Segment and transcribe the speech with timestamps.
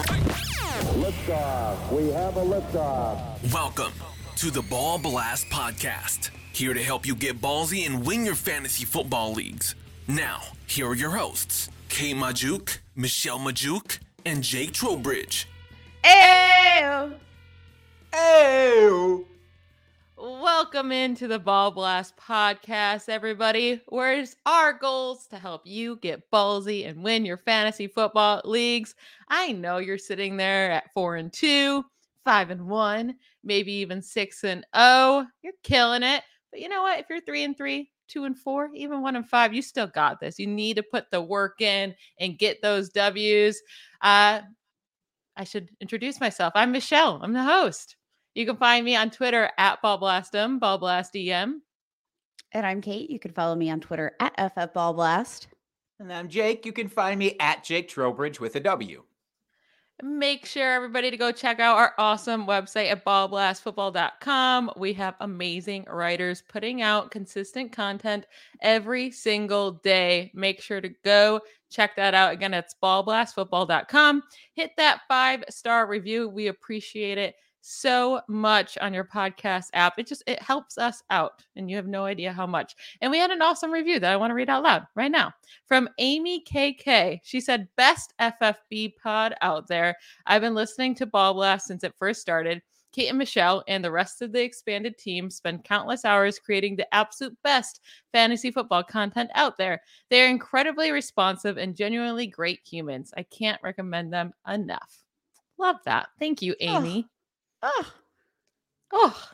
[0.00, 1.92] Liftoff.
[1.92, 3.52] We have a liftoff.
[3.52, 3.92] Welcome
[4.36, 6.30] to the Ball Blast Podcast.
[6.52, 9.74] Here to help you get ballsy and win your fantasy football leagues.
[10.08, 15.46] Now, here are your hosts, Kay Majuk, Michelle Majuk, and Jake Trowbridge.
[16.04, 17.12] Ew.
[18.14, 19.26] Ew.
[20.22, 23.80] Welcome into the Ball Blast podcast, everybody.
[23.88, 28.94] Where's our goals to help you get ballsy and win your fantasy football leagues?
[29.28, 31.86] I know you're sitting there at four and two,
[32.22, 35.24] five and one, maybe even six and oh.
[35.42, 36.22] You're killing it.
[36.50, 37.00] But you know what?
[37.00, 40.20] If you're three and three, two and four, even one and five, you still got
[40.20, 40.38] this.
[40.38, 43.62] You need to put the work in and get those W's.
[44.02, 44.42] Uh,
[45.34, 46.52] I should introduce myself.
[46.54, 47.20] I'm Michelle.
[47.22, 47.96] I'm the host.
[48.34, 51.54] You can find me on Twitter at BallBlastem, BallBlastEM.
[52.52, 53.10] And I'm Kate.
[53.10, 55.46] You can follow me on Twitter at FFBallBlast.
[55.98, 56.64] And I'm Jake.
[56.64, 59.02] You can find me at Jake Trowbridge with a W.
[60.02, 64.70] Make sure everybody to go check out our awesome website at ballblastfootball.com.
[64.76, 68.26] We have amazing writers putting out consistent content
[68.62, 70.30] every single day.
[70.34, 72.32] Make sure to go check that out.
[72.32, 74.22] Again, it's ballblastfootball.com.
[74.54, 76.28] Hit that five star review.
[76.28, 79.98] We appreciate it so much on your podcast app.
[79.98, 82.74] It just it helps us out and you have no idea how much.
[83.00, 85.32] And we had an awesome review that I want to read out loud right now
[85.66, 87.20] from Amy KK.
[87.22, 89.96] She said best FFB pod out there.
[90.26, 92.62] I've been listening to Ball Blast since it first started.
[92.92, 96.92] Kate and Michelle and the rest of the expanded team spend countless hours creating the
[96.92, 97.80] absolute best
[98.12, 99.80] fantasy football content out there.
[100.08, 103.12] They are incredibly responsive and genuinely great humans.
[103.16, 105.04] I can't recommend them enough.
[105.56, 106.08] Love that.
[106.18, 107.06] Thank you, Amy.
[107.06, 107.10] Oh.
[107.62, 107.92] Oh,
[108.92, 109.30] oh.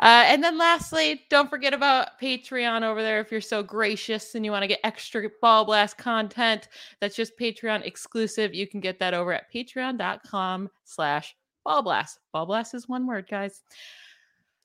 [0.00, 4.44] Uh, and then lastly, don't forget about Patreon over there if you're so gracious and
[4.44, 6.68] you want to get extra ball blast content
[7.00, 8.54] that's just Patreon exclusive.
[8.54, 12.18] You can get that over at patreon.com slash ball blast.
[12.32, 13.62] Ball blast is one word, guys.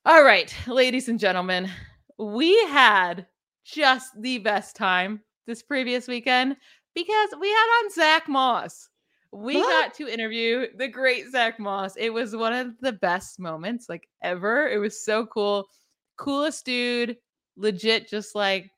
[0.05, 1.69] All right, ladies and gentlemen,
[2.17, 3.27] we had
[3.63, 6.57] just the best time this previous weekend
[6.95, 8.89] because we had on Zack Moss
[9.31, 9.69] we what?
[9.85, 11.95] got to interview the great Zack Moss.
[11.97, 14.67] It was one of the best moments like ever.
[14.67, 15.67] It was so cool.
[16.17, 17.17] Coolest dude,
[17.55, 18.71] legit, just like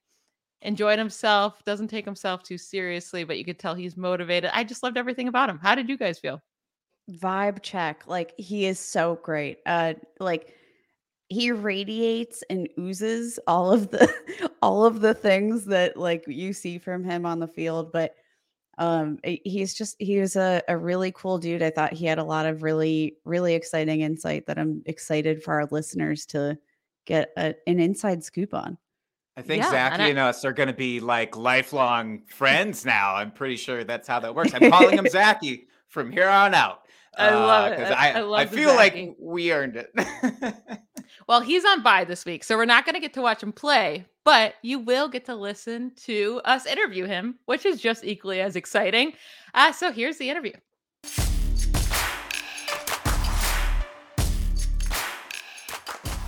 [0.62, 4.52] enjoyed himself, doesn't take himself too seriously, but you could tell he's motivated.
[4.54, 5.60] I just loved everything about him.
[5.62, 6.40] How did you guys feel?
[7.10, 8.04] Vibe check.
[8.08, 9.60] Like he is so great.
[9.66, 10.54] Uh like
[11.30, 14.14] he radiates and oozes all of the
[14.62, 18.16] all of the things that like you see from him on the field, but
[18.78, 21.62] um he's just he was a, a really cool dude.
[21.62, 25.54] I thought he had a lot of really really exciting insight that i'm excited for
[25.54, 26.58] our listeners to
[27.06, 28.78] get a, an inside scoop on.
[29.38, 32.86] I think yeah, zachy and, I, and us are going to be like lifelong friends
[32.86, 33.16] now.
[33.16, 34.54] I'm pretty sure that's how that works.
[34.54, 36.82] I'm calling him zachy from here on out.
[37.18, 37.92] I love uh, it.
[37.92, 39.94] I, I, I feel like we earned it.
[41.28, 43.52] well, he's on bye this week, so we're not going to get to watch him
[43.52, 48.42] play, but you will get to listen to us interview him, which is just equally
[48.42, 49.14] as exciting.
[49.54, 50.54] Uh, so here's the interview.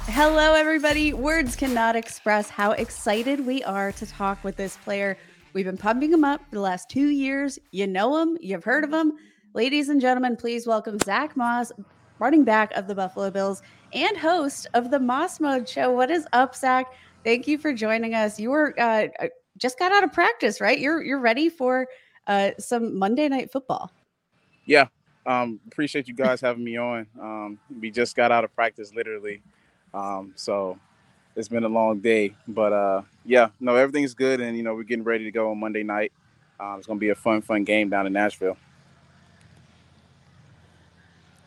[0.06, 1.12] Hello, everybody.
[1.12, 5.18] Words cannot express how excited we are to talk with this player.
[5.54, 7.58] We've been pumping him up for the last two years.
[7.72, 9.14] You know him, you've heard of him.
[9.56, 11.72] Ladies and gentlemen, please welcome Zack Moss,
[12.20, 15.92] running back of the Buffalo Bills and host of the Moss Mode Show.
[15.92, 16.94] What is up, Zack?
[17.24, 18.40] Thank you for joining us.
[18.40, 19.28] You were uh, uh,
[19.58, 20.80] just got out of practice, right?
[20.80, 21.88] You're you're ready for
[22.28, 23.92] uh, some Monday Night Football.
[24.66, 24.88] Yeah,
[25.26, 27.08] um, appreciate you guys having me on.
[27.20, 29.42] Um, we just got out of practice, literally.
[29.94, 30.78] Um, so
[31.36, 34.84] it's been a long day, but uh, yeah, no, everything's good, and you know we're
[34.84, 36.12] getting ready to go on Monday night.
[36.60, 38.58] Um, it's gonna be a fun, fun game down in Nashville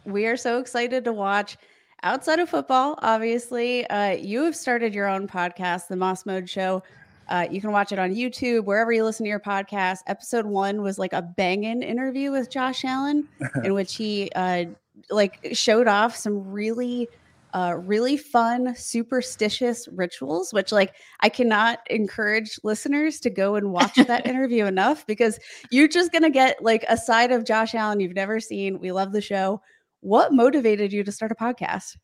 [0.07, 1.59] we are so excited to watch.
[2.03, 6.83] Outside of football, obviously, uh, you have started your own podcast, The Moss Mode Show.
[7.29, 10.01] Uh, you can watch it on YouTube, wherever you listen to your podcast.
[10.07, 13.27] Episode one was like a banging interview with Josh Allen,
[13.65, 14.67] in which he uh,
[15.11, 17.09] like showed off some really,
[17.55, 20.53] uh, really fun superstitious rituals.
[20.53, 25.41] Which like I cannot encourage listeners to go and watch that interview enough because
[25.71, 28.79] you're just gonna get like a side of Josh Allen you've never seen.
[28.79, 29.63] We love the show
[30.07, 31.97] what motivated you to start a podcast?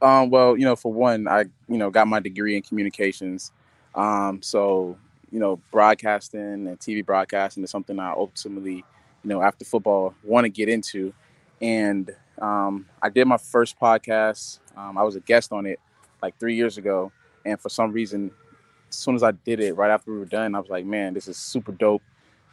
[0.00, 3.50] Um, well, you know, for one, I you know got my degree in communications.
[3.96, 4.96] Um, so
[5.32, 8.84] you know, broadcasting and TV broadcasting is something I ultimately, you
[9.24, 11.12] know, after football want to get into.
[11.60, 12.08] And
[12.40, 14.60] um, I did my first podcast.
[14.76, 15.80] Um, I was a guest on it
[16.22, 17.10] like three years ago,
[17.44, 18.30] and for some reason,
[18.88, 21.14] as soon as I did it, right after we were done, I was like, man,
[21.14, 22.02] this is super dope.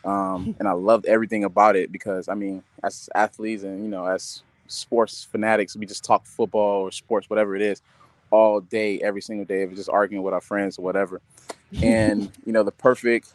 [0.03, 4.07] Um, and I loved everything about it because I mean, as athletes and you know,
[4.07, 7.81] as sports fanatics, we just talk football or sports, whatever it is,
[8.31, 9.65] all day, every single day.
[9.65, 11.21] We're just arguing with our friends or whatever.
[11.81, 13.33] And you know, the perfect,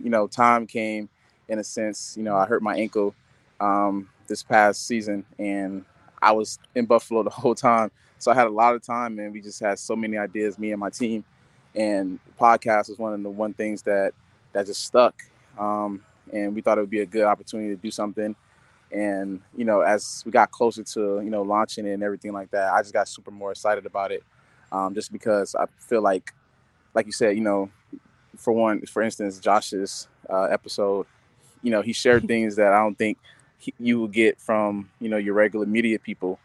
[0.00, 1.08] you know, time came
[1.48, 2.16] in a sense.
[2.16, 3.14] You know, I hurt my ankle
[3.60, 5.84] um, this past season, and
[6.20, 9.32] I was in Buffalo the whole time, so I had a lot of time, and
[9.32, 11.24] we just had so many ideas, me and my team.
[11.74, 14.12] And podcast was one of the one things that
[14.52, 15.22] that just stuck.
[15.58, 16.02] Um,
[16.32, 18.36] and we thought it would be a good opportunity to do something
[18.92, 22.50] and you know, as we got closer to you know launching it and everything like
[22.50, 24.22] that, I just got super more excited about it,
[24.70, 26.32] um, just because I feel like,
[26.94, 27.70] like you said, you know,
[28.36, 31.06] for one, for instance, Josh's uh, episode,
[31.62, 33.18] you know, he shared things that I don't think
[33.58, 36.38] he, you will get from you know your regular media people,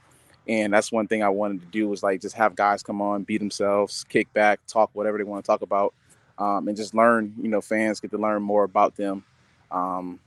[0.48, 3.24] and that's one thing I wanted to do was like just have guys come on,
[3.24, 5.94] be themselves, kick back, talk whatever they want to talk about,
[6.38, 7.34] um, and just learn.
[7.42, 9.26] You know, fans get to learn more about them.
[9.70, 10.20] Um,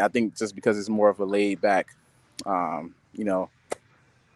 [0.00, 1.94] I think just because it's more of a laid back,
[2.44, 3.48] um, you know,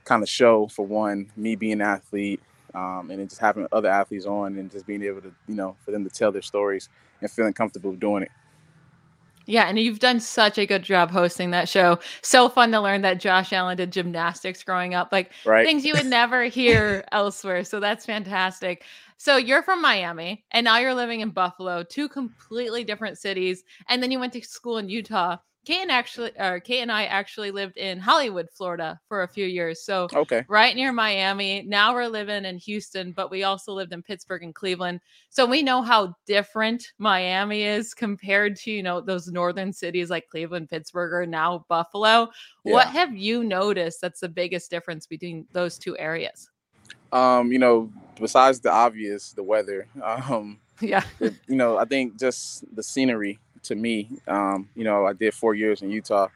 [0.05, 2.41] kind of show for one, me being an athlete,
[2.75, 5.77] um, and then just having other athletes on and just being able to, you know,
[5.85, 6.89] for them to tell their stories
[7.21, 8.31] and feeling comfortable doing it.
[9.47, 11.99] Yeah, and you've done such a good job hosting that show.
[12.23, 15.67] So fun to learn that Josh Allen did gymnastics growing up, like right.
[15.67, 17.65] things you would never hear elsewhere.
[17.65, 18.85] So that's fantastic.
[19.21, 23.65] So you're from Miami and now you're living in Buffalo, two completely different cities.
[23.87, 25.37] And then you went to school in Utah.
[25.67, 29.45] Kate and actually, or Kate and I actually lived in Hollywood, Florida for a few
[29.45, 29.85] years.
[29.85, 31.63] So okay, right near Miami.
[31.67, 35.01] Now we're living in Houston, but we also lived in Pittsburgh and Cleveland.
[35.29, 40.31] So we know how different Miami is compared to you know those northern cities like
[40.31, 42.31] Cleveland, Pittsburgh, or now Buffalo.
[42.65, 42.73] Yeah.
[42.73, 46.50] What have you noticed that's the biggest difference between those two areas?
[47.13, 47.91] Um, you know,
[48.21, 49.87] besides the obvious, the weather.
[50.03, 51.05] Um, yeah.
[51.21, 54.09] It, you know, I think just the scenery to me.
[54.27, 56.29] Um, you know, I did four years in Utah,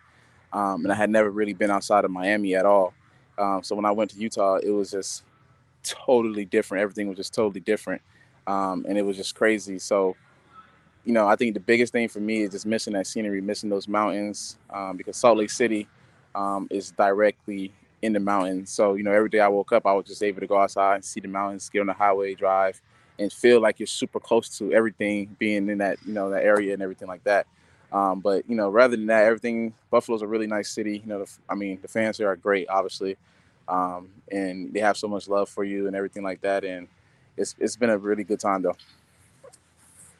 [0.52, 2.92] um, and I had never really been outside of Miami at all.
[3.38, 5.22] Um, so when I went to Utah, it was just
[5.82, 6.82] totally different.
[6.82, 8.02] Everything was just totally different,
[8.46, 9.78] um, and it was just crazy.
[9.78, 10.14] So,
[11.04, 13.70] you know, I think the biggest thing for me is just missing that scenery, missing
[13.70, 15.88] those mountains, um, because Salt Lake City
[16.34, 17.72] um, is directly
[18.04, 18.70] in the mountains.
[18.70, 20.96] So, you know, every day I woke up, I was just able to go outside
[20.96, 22.80] and see the mountains, get on the highway, drive,
[23.18, 26.74] and feel like you're super close to everything being in that, you know, that area
[26.74, 27.46] and everything like that.
[27.92, 30.98] Um, but, you know, rather than that, everything, Buffalo's a really nice city.
[30.98, 33.16] You know, the, I mean, the fans here are great, obviously.
[33.68, 36.64] Um, and they have so much love for you and everything like that.
[36.64, 36.88] And
[37.38, 38.76] it's, it's been a really good time though.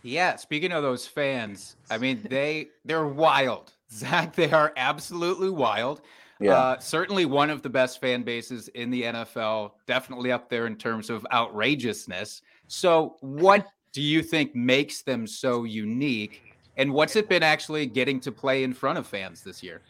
[0.03, 3.73] Yeah, speaking of those fans, I mean they they're wild.
[3.91, 6.03] Zack, they are absolutely wild.
[6.41, 6.53] Yeah.
[6.53, 10.77] Uh, certainly one of the best fan bases in the NFL, definitely up there in
[10.77, 12.43] terms of outrageousness.
[12.67, 16.43] So, what do you think makes them so unique?
[16.77, 19.81] And what's it been actually getting to play in front of fans this year?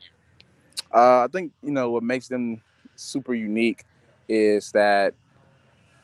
[0.93, 2.61] Uh, I think, you know, what makes them
[2.94, 3.85] super unique
[4.29, 5.14] is that,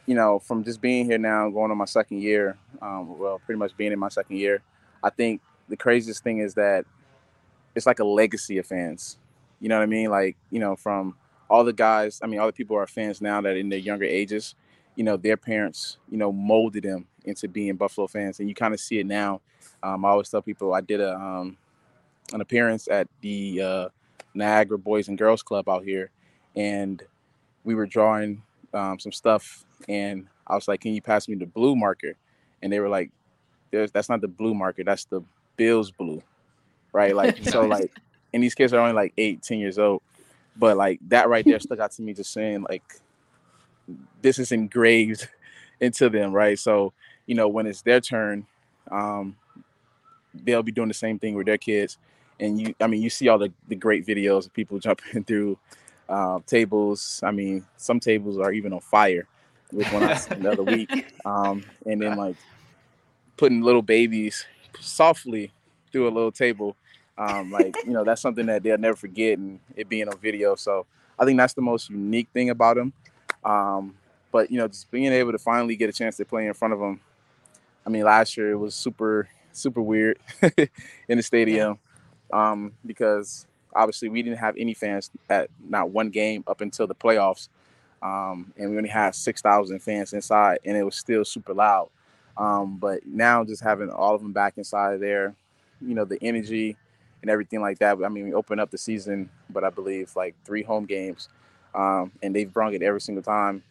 [0.06, 3.59] you know, from just being here now, going on my second year, um, well, pretty
[3.59, 4.62] much being in my second year,
[5.02, 6.87] I think the craziest thing is that
[7.75, 9.18] it's like a legacy of fans.
[9.61, 10.11] You know what I mean?
[10.11, 11.17] Like, you know, from
[11.49, 14.05] all the guys, I mean, all the people are fans now that in their younger
[14.05, 14.55] ages,
[14.97, 18.40] you know, their parents, you know, molded them into being Buffalo fans.
[18.40, 19.40] And you kind of see it now.
[19.83, 21.57] Um, I always tell people I did a um,
[22.33, 23.88] an appearance at the uh,
[24.35, 26.11] Niagara Boys and Girls Club out here,
[26.57, 27.02] and
[27.64, 28.43] we were drawing
[28.75, 32.17] um, some stuff, and I was like, "Can you pass me the blue marker?"
[32.62, 33.11] And they were like,
[33.71, 34.85] "That's not the blue marker.
[34.85, 35.23] That's the
[35.57, 36.23] Bills blue,
[36.93, 37.93] right?" Like so, like
[38.32, 40.02] and these kids are only like eight, 10 years old.
[40.56, 42.82] But like that right there stuck out to me just saying like
[44.22, 45.28] this is engraved
[45.80, 46.58] into them, right?
[46.58, 46.92] So,
[47.26, 48.46] you know, when it's their turn,
[48.90, 49.37] um,
[50.34, 51.99] they'll be doing the same thing with their kids.
[52.38, 55.58] And you I mean, you see all the, the great videos of people jumping through
[56.08, 57.20] uh, tables.
[57.25, 59.26] I mean, some tables are even on fire,
[59.72, 61.06] with one I the other week.
[61.25, 62.37] Um, and then like
[63.37, 64.44] putting little babies
[64.80, 65.52] softly
[65.92, 66.76] through a little table
[67.19, 70.55] um, like you know, that's something that they'll never forget, and it being on video.
[70.55, 70.87] So
[71.19, 72.93] I think that's the most unique thing about him.
[73.45, 73.95] Um,
[74.33, 76.75] but you know, just being able to finally get a chance to play in front
[76.75, 77.00] of them.
[77.87, 80.19] I mean, last year it was super super weird
[81.09, 81.79] in the stadium
[82.33, 86.95] um, because obviously we didn't have any fans at not one game up until the
[86.95, 87.49] playoffs.
[88.02, 91.88] um, and we only had six thousand fans inside, and it was still super loud.
[92.37, 95.35] Um, but now just having all of them back inside of there,
[95.81, 96.76] you know, the energy
[97.23, 97.99] and everything like that.
[98.05, 101.29] I mean, we opened up the season, but I believe like three home games,
[101.75, 103.62] um, and they've brung it every single time.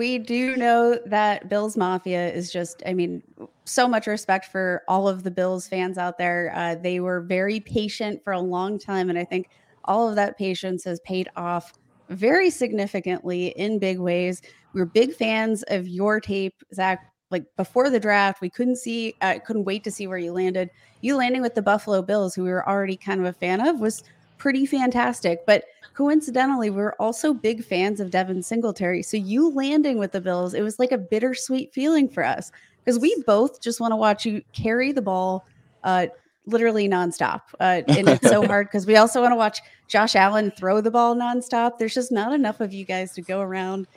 [0.00, 3.22] We do know that Bills Mafia is just, I mean,
[3.64, 6.52] so much respect for all of the Bills fans out there.
[6.52, 9.08] Uh, they were very patient for a long time.
[9.08, 9.50] And I think
[9.84, 11.74] all of that patience has paid off
[12.08, 14.42] very significantly in big ways.
[14.72, 17.12] We are big fans of your tape, Zach.
[17.30, 20.70] Like before the draft, we couldn't see, uh, couldn't wait to see where you landed.
[21.04, 23.78] You landing with the Buffalo Bills, who we were already kind of a fan of,
[23.78, 24.02] was
[24.38, 25.44] pretty fantastic.
[25.46, 29.02] But coincidentally, we are also big fans of Devin Singletary.
[29.02, 32.50] So you landing with the Bills, it was like a bittersweet feeling for us
[32.82, 35.46] because we both just want to watch you carry the ball
[35.82, 36.06] uh,
[36.46, 37.42] literally nonstop.
[37.60, 40.90] Uh, and it's so hard because we also want to watch Josh Allen throw the
[40.90, 41.78] ball nonstop.
[41.78, 43.88] There's just not enough of you guys to go around.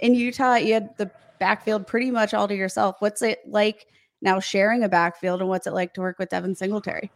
[0.00, 2.96] In Utah, you had the backfield pretty much all to yourself.
[2.98, 3.86] What's it like
[4.22, 7.10] now sharing a backfield and what's it like to work with Devin Singletary?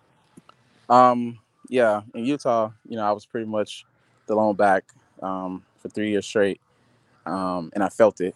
[0.88, 1.38] Um,
[1.68, 3.84] yeah, in Utah, you know, I was pretty much
[4.26, 4.84] the lone back
[5.22, 6.60] um, for three years straight,
[7.26, 8.34] um, and I felt it.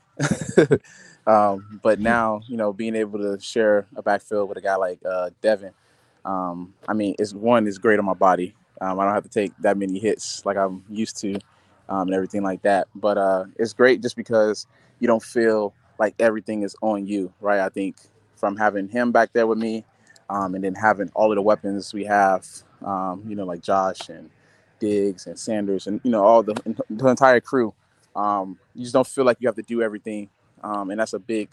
[1.26, 5.00] um, but now, you know, being able to share a backfield with a guy like
[5.04, 5.72] uh, Devin,
[6.24, 8.54] um, I mean, it's one is great on my body.
[8.80, 11.34] Um, I don't have to take that many hits like I'm used to,
[11.88, 12.88] um, and everything like that.
[12.94, 14.66] But uh, it's great just because
[15.00, 17.60] you don't feel like everything is on you, right?
[17.60, 17.96] I think
[18.36, 19.84] from having him back there with me,
[20.28, 22.46] and then having all of the weapons we have,
[22.82, 24.30] you know, like Josh and
[24.80, 26.54] Diggs and Sanders and you know all the,
[26.90, 27.72] the entire crew.
[28.14, 30.28] Um, you just don't feel like you have to do everything,
[30.62, 31.48] um, and that's a big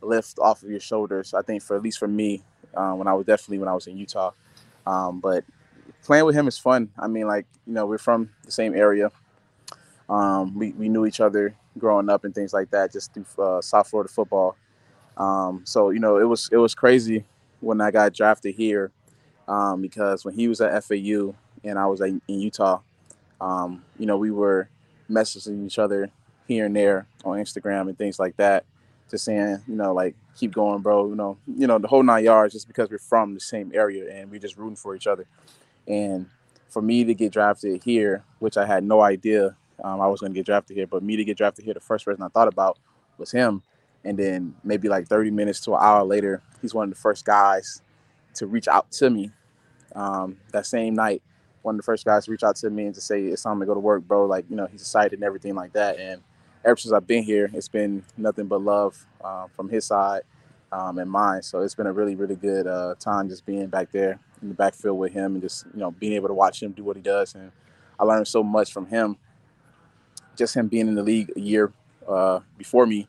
[0.00, 1.34] lift off of your shoulders.
[1.34, 2.42] I think for at least for me,
[2.74, 4.32] uh, when I was definitely when I was in Utah.
[4.86, 5.44] Um, but
[6.02, 6.90] playing with him is fun.
[6.98, 9.10] I mean, like you know, we're from the same area.
[10.08, 13.60] Um, we we knew each other growing up and things like that, just through uh,
[13.60, 14.56] South Florida football.
[15.16, 17.24] Um, so you know, it was it was crazy
[17.60, 18.90] when I got drafted here
[19.48, 22.80] um, because when he was at FAU, and I was in Utah,
[23.40, 24.68] um, you know, we were
[25.10, 26.10] messaging each other
[26.46, 28.64] here and there on Instagram and things like that,
[29.10, 31.08] just saying, you know, like keep going, bro.
[31.08, 34.12] You know, you know the whole nine yards, just because we're from the same area
[34.12, 35.26] and we're just rooting for each other.
[35.86, 36.26] And
[36.68, 40.32] for me to get drafted here, which I had no idea um, I was going
[40.32, 42.48] to get drafted here, but me to get drafted here, the first person I thought
[42.48, 42.78] about
[43.18, 43.62] was him.
[44.04, 47.24] And then maybe like 30 minutes to an hour later, he's one of the first
[47.24, 47.82] guys
[48.34, 49.30] to reach out to me
[49.94, 51.22] um, that same night
[51.62, 53.60] one of the first guys to reach out to me and to say it's time
[53.60, 54.26] to go to work, bro.
[54.26, 55.98] Like you know, he's excited and everything like that.
[55.98, 56.22] And
[56.64, 60.22] ever since I've been here, it's been nothing but love uh, from his side
[60.72, 61.42] um, and mine.
[61.42, 64.54] So it's been a really, really good uh, time just being back there in the
[64.54, 67.02] backfield with him and just you know being able to watch him do what he
[67.02, 67.34] does.
[67.34, 67.52] And
[67.98, 69.16] I learned so much from him.
[70.36, 71.72] Just him being in the league a year
[72.08, 73.08] uh, before me,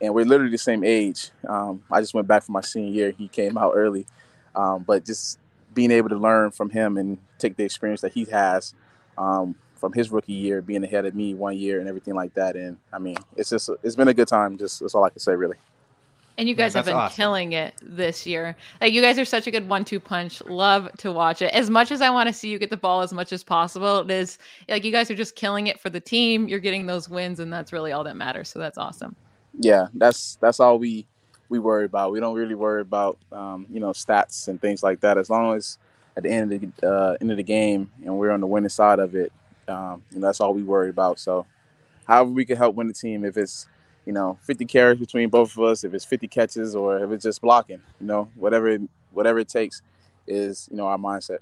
[0.00, 1.30] and we're literally the same age.
[1.48, 3.10] Um, I just went back for my senior year.
[3.16, 4.06] He came out early,
[4.54, 5.38] um, but just
[5.72, 8.74] being able to learn from him and take the experience that he has
[9.18, 12.56] um, from his rookie year, being ahead of me one year and everything like that.
[12.56, 14.56] And I mean, it's just it's been a good time.
[14.58, 15.56] Just that's all I can say, really.
[16.36, 17.16] And you guys yeah, have been awesome.
[17.16, 18.56] killing it this year.
[18.80, 20.42] Like you guys are such a good one-two punch.
[20.46, 21.52] Love to watch it.
[21.54, 24.00] As much as I want to see you get the ball as much as possible,
[24.00, 26.48] it is like you guys are just killing it for the team.
[26.48, 28.48] You're getting those wins, and that's really all that matters.
[28.48, 29.14] So that's awesome.
[29.58, 31.06] Yeah, that's that's all we
[31.48, 32.12] we worry about.
[32.12, 35.18] We don't really worry about um, you know stats and things like that.
[35.18, 35.78] As long as
[36.16, 38.68] at the end of the uh, end of the game and we're on the winning
[38.68, 39.32] side of it,
[39.68, 41.18] um, you know, that's all we worry about.
[41.18, 41.46] So,
[42.06, 43.66] however we can help win the team, if it's
[44.06, 47.24] you know 50 carries between both of us, if it's 50 catches, or if it's
[47.24, 48.78] just blocking, you know, whatever
[49.12, 49.82] whatever it takes
[50.26, 51.38] is you know our mindset.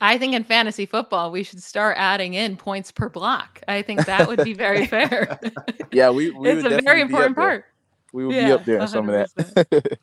[0.00, 3.60] I think in fantasy football, we should start adding in points per block.
[3.68, 5.38] I think that would be very fair.
[5.92, 7.66] yeah, we, we it's a very important part
[8.14, 9.98] we would yeah, be up there in some of that.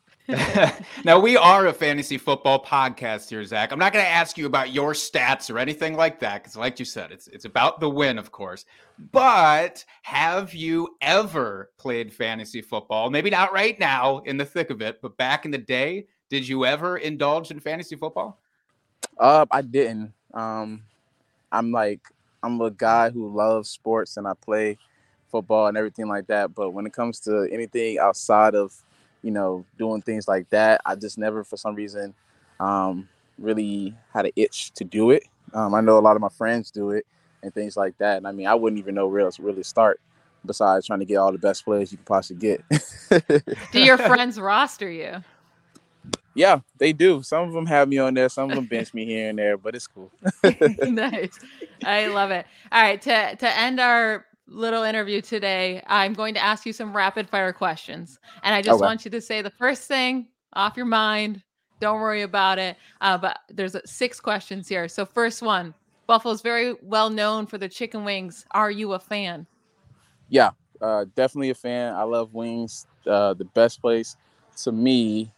[1.04, 3.72] now we are a fantasy football podcast here, Zack.
[3.72, 6.78] I'm not going to ask you about your stats or anything like that because, like
[6.78, 8.66] you said, it's it's about the win, of course.
[9.12, 13.08] But have you ever played fantasy football?
[13.08, 16.46] Maybe not right now in the thick of it, but back in the day, did
[16.46, 18.42] you ever indulge in fantasy football?
[19.18, 20.12] Uh, I didn't.
[20.34, 20.82] Um,
[21.50, 22.00] I'm like
[22.42, 24.78] I'm a guy who loves sports and I play
[25.30, 26.54] football and everything like that.
[26.54, 28.74] But when it comes to anything outside of,
[29.22, 32.14] you know, doing things like that, I just never, for some reason,
[32.58, 35.24] um, really had an itch to do it.
[35.54, 37.06] Um, I know a lot of my friends do it
[37.42, 38.18] and things like that.
[38.18, 40.00] And I mean, I wouldn't even know where else to really start
[40.44, 42.64] besides trying to get all the best players you can possibly get.
[43.70, 45.22] do your friends roster you?
[46.34, 47.22] Yeah, they do.
[47.22, 48.28] Some of them have me on there.
[48.28, 50.10] Some of them bench me here and there, but it's cool.
[50.82, 51.38] nice.
[51.84, 52.46] I love it.
[52.70, 56.94] All right, to to end our little interview today, I'm going to ask you some
[56.94, 58.18] rapid fire questions.
[58.42, 58.86] And I just okay.
[58.86, 61.42] want you to say the first thing off your mind.
[61.80, 62.76] Don't worry about it.
[63.00, 64.88] Uh, but there's six questions here.
[64.88, 65.74] So, first one
[66.06, 68.44] Buffalo's very well known for the chicken wings.
[68.52, 69.46] Are you a fan?
[70.28, 71.94] Yeah, uh, definitely a fan.
[71.94, 72.86] I love wings.
[73.06, 74.16] Uh, the best place
[74.62, 75.32] to me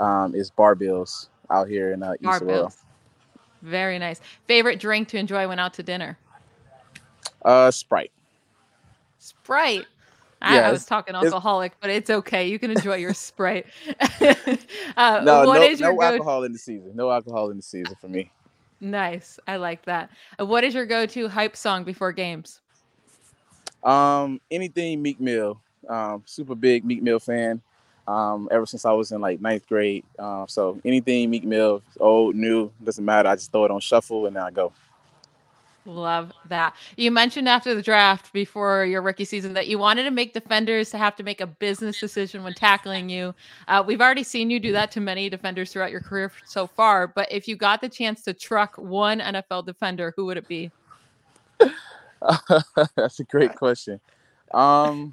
[0.00, 2.70] um, is Bar Bills out here in uh, East Aurora.
[3.62, 4.20] Very nice.
[4.46, 6.18] Favorite drink to enjoy when out to dinner?
[7.44, 8.10] Uh, Sprite.
[9.18, 9.86] Sprite.
[10.42, 12.48] I, I was talking alcoholic, but it's okay.
[12.48, 13.66] You can enjoy your Sprite.
[14.00, 16.92] uh, no, no, no alcohol in the season.
[16.94, 18.30] No alcohol in the season for me.
[18.80, 19.38] Nice.
[19.46, 20.10] I like that.
[20.40, 22.62] Uh, what is your go-to hype song before games?
[23.84, 25.60] Um, anything Meek Mill.
[25.86, 27.60] Um, super big Meek Mill fan.
[28.10, 30.04] Um, ever since I was in like ninth grade.
[30.18, 33.28] Um, so anything Meek Mill, old, new, doesn't matter.
[33.28, 34.72] I just throw it on shuffle and then I go.
[35.86, 36.74] Love that.
[36.96, 40.90] You mentioned after the draft before your rookie season that you wanted to make defenders
[40.90, 43.32] to have to make a business decision when tackling you.
[43.68, 47.06] Uh, we've already seen you do that to many defenders throughout your career so far.
[47.06, 50.70] But if you got the chance to truck one NFL defender, who would it be?
[52.96, 54.00] That's a great question.
[54.52, 55.12] Um,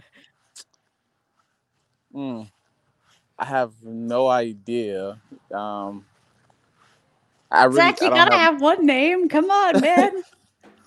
[2.12, 2.42] hmm,
[3.40, 5.20] I have no idea.
[5.54, 6.06] Um,
[7.52, 8.54] I really, Zack, you gotta have...
[8.54, 9.30] have one name.
[9.30, 10.24] Come on, man.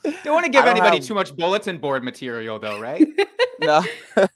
[0.24, 1.06] Don't want to give anybody have...
[1.06, 3.06] too much bulletin board material, though, right?
[3.60, 3.84] no.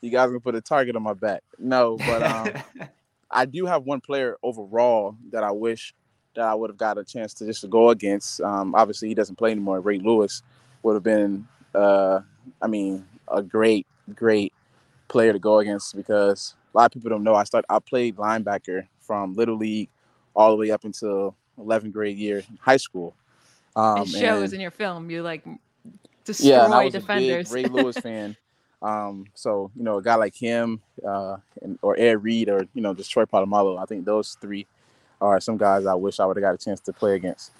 [0.00, 1.42] you guys gonna put a target on my back.
[1.58, 2.50] No, but um,
[3.30, 5.94] I do have one player overall that I wish
[6.34, 8.40] that I would have got a chance to just to go against.
[8.40, 9.80] Um, obviously, he doesn't play anymore.
[9.80, 10.42] Ray Lewis
[10.82, 12.20] would have been, uh,
[12.62, 14.49] I mean, a great, great
[15.10, 17.34] player to go against because a lot of people don't know.
[17.34, 17.66] I started.
[17.68, 19.90] I played linebacker from little league
[20.34, 23.14] all the way up until 11th grade year in high school.
[23.76, 25.10] Um, it shows in your film.
[25.10, 25.44] You like
[26.24, 27.50] destroy yeah, I was defenders.
[27.50, 28.36] A big Ray Lewis fan.
[28.82, 32.80] Um, so you know, a guy like him, uh, and, or Ed Reed, or you
[32.80, 33.80] know, just Troy Polamalu.
[33.80, 34.66] I think those three
[35.20, 37.52] are some guys I wish I would have got a chance to play against.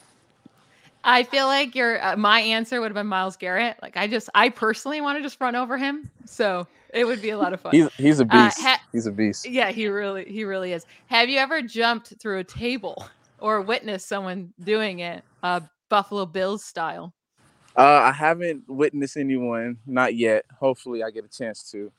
[1.04, 3.76] I feel like your uh, my answer would have been Myles Garrett.
[3.82, 7.30] Like I just I personally want to just run over him, so it would be
[7.30, 7.72] a lot of fun.
[7.72, 8.58] He's, he's a uh, beast.
[8.58, 9.46] Uh, ha- he's a beast.
[9.48, 10.84] Yeah, he really he really is.
[11.06, 13.04] Have you ever jumped through a table
[13.38, 15.24] or witnessed someone doing it?
[15.42, 17.14] Uh, Buffalo Bills style?
[17.76, 20.44] Uh, I haven't witnessed anyone, not yet.
[20.58, 21.90] Hopefully, I get a chance to.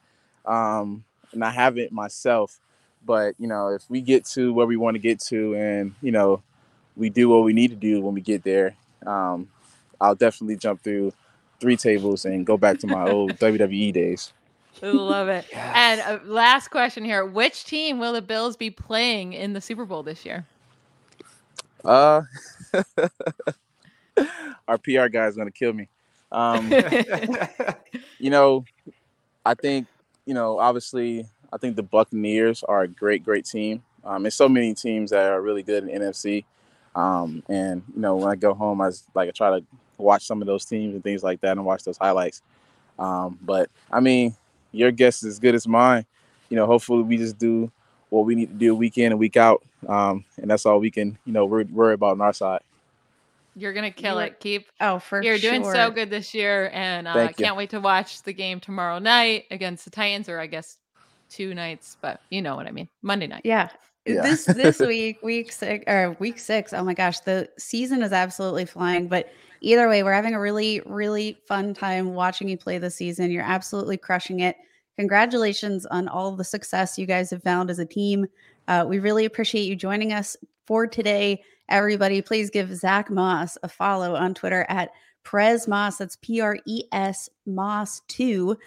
[0.45, 2.59] Um, and I haven't myself.
[3.03, 6.11] But you know, if we get to where we want to get to, and you
[6.11, 6.43] know,
[6.95, 9.49] we do what we need to do when we get there, um,
[9.99, 11.13] I'll definitely jump through
[11.59, 14.33] three tables and go back to my old WWE days.
[14.81, 15.45] Love it.
[15.51, 15.73] Yes.
[15.75, 19.85] And uh, last question here: Which team will the Bills be playing in the Super
[19.85, 20.45] Bowl this year?
[21.83, 22.21] Uh,
[24.67, 25.87] our PR guy is going to kill me.
[26.31, 26.71] Um,
[28.19, 28.65] you know,
[29.45, 29.87] I think
[30.25, 33.83] you know, obviously, I think the Buccaneers are a great, great team.
[34.03, 36.45] Um, there's so many teams that are really good in NFC.
[36.95, 39.65] Um, and you know, when I go home, I was, like I try to
[39.97, 42.41] watch some of those teams and things like that, and watch those highlights.
[42.99, 44.35] Um, but I mean,
[44.71, 46.05] your guess is as good as mine.
[46.49, 47.71] You know, hopefully, we just do
[48.09, 50.91] what we need to do week in and week out, um, and that's all we
[50.91, 52.61] can, you know, worry, worry about on our side.
[53.55, 54.39] You're gonna kill You're, it.
[54.39, 55.51] Keep oh for you're sure.
[55.51, 59.45] doing so good this year, and uh, can't wait to watch the game tomorrow night
[59.51, 60.77] against the Titans, or I guess
[61.29, 62.89] two nights, but you know what I mean.
[63.01, 63.41] Monday night.
[63.45, 63.69] Yeah.
[64.05, 64.21] Yeah.
[64.21, 66.73] This this week, week six or week six.
[66.73, 69.07] Oh my gosh, the season is absolutely flying.
[69.07, 73.31] But either way, we're having a really really fun time watching you play this season.
[73.31, 74.55] You're absolutely crushing it.
[74.97, 78.27] Congratulations on all the success you guys have found as a team.
[78.67, 80.35] Uh, we really appreciate you joining us
[80.65, 81.41] for today.
[81.69, 84.91] Everybody, please give Zack Moss a follow on Twitter at
[85.23, 85.97] Pres Moss.
[85.97, 88.57] That's P R E S Moss 2.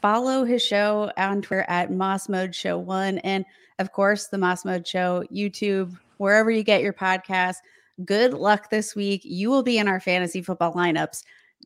[0.00, 3.18] Follow his show on Twitter at Moss Mode Show 1.
[3.18, 3.44] And
[3.78, 7.56] of course, the Moss Mode Show, YouTube, wherever you get your podcast.
[8.04, 9.22] Good luck this week.
[9.24, 11.22] You will be in our fantasy football lineups.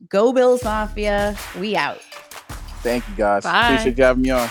[0.09, 1.37] Go Bills Mafia.
[1.59, 2.01] We out.
[2.81, 3.43] Thank you guys.
[3.43, 3.73] Bye.
[3.73, 4.49] Appreciate you having me on.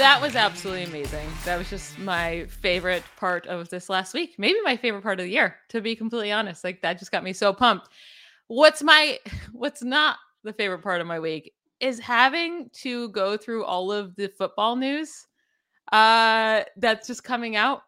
[0.00, 1.28] That was absolutely amazing.
[1.44, 4.34] That was just my favorite part of this last week.
[4.38, 6.64] Maybe my favorite part of the year, to be completely honest.
[6.64, 7.90] Like that just got me so pumped.
[8.46, 9.18] What's my
[9.52, 14.16] what's not the favorite part of my week is having to go through all of
[14.16, 15.26] the football news
[15.92, 17.82] uh that's just coming out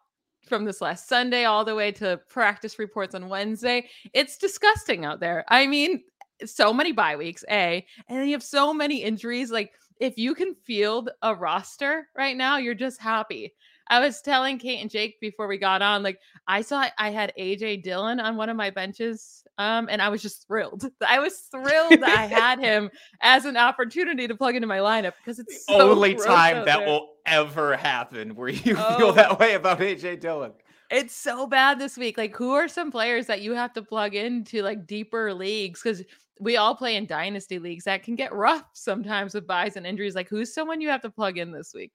[0.47, 3.89] from this last Sunday all the way to practice reports on Wednesday.
[4.13, 5.45] It's disgusting out there.
[5.47, 6.03] I mean,
[6.45, 10.35] so many bye weeks, A, and then you have so many injuries like if you
[10.35, 13.53] can field a roster right now, you're just happy.
[13.87, 17.33] I was telling Kate and Jake before we got on, like I saw I had
[17.37, 20.85] AJ Dillon on one of my benches, um, and I was just thrilled.
[21.07, 22.89] I was thrilled that I had him
[23.21, 26.79] as an opportunity to plug into my lineup because it's the so only time that
[26.79, 26.87] there.
[26.87, 28.97] will ever happen where you oh.
[28.97, 30.53] feel that way about AJ Dillon.
[30.91, 32.17] It's so bad this week.
[32.17, 35.81] Like, who are some players that you have to plug into like deeper leagues?
[35.81, 36.03] Because
[36.39, 40.15] we all play in dynasty leagues that can get rough sometimes with byes and injuries.
[40.15, 41.91] Like, who's someone you have to plug in this week?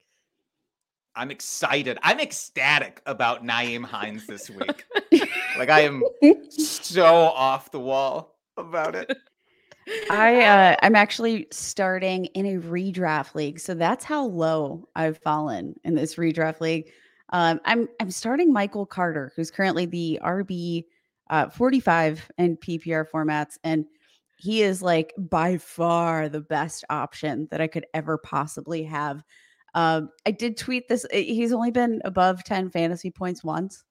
[1.15, 1.97] I'm excited.
[2.03, 4.85] I'm ecstatic about Nyheim Hines this week.
[5.57, 6.03] like I am
[6.49, 9.17] so off the wall about it.
[10.11, 15.79] I uh, I'm actually starting in a redraft league, so that's how low I've fallen
[15.83, 16.91] in this redraft league.
[17.31, 20.85] Um, I'm I'm starting Michael Carter, who's currently the RB
[21.29, 23.85] uh, 45 in PPR formats, and
[24.37, 29.23] he is like by far the best option that I could ever possibly have.
[29.75, 31.05] Um, I did tweet this.
[31.11, 33.83] Eh, he's only been above 10 fantasy points once.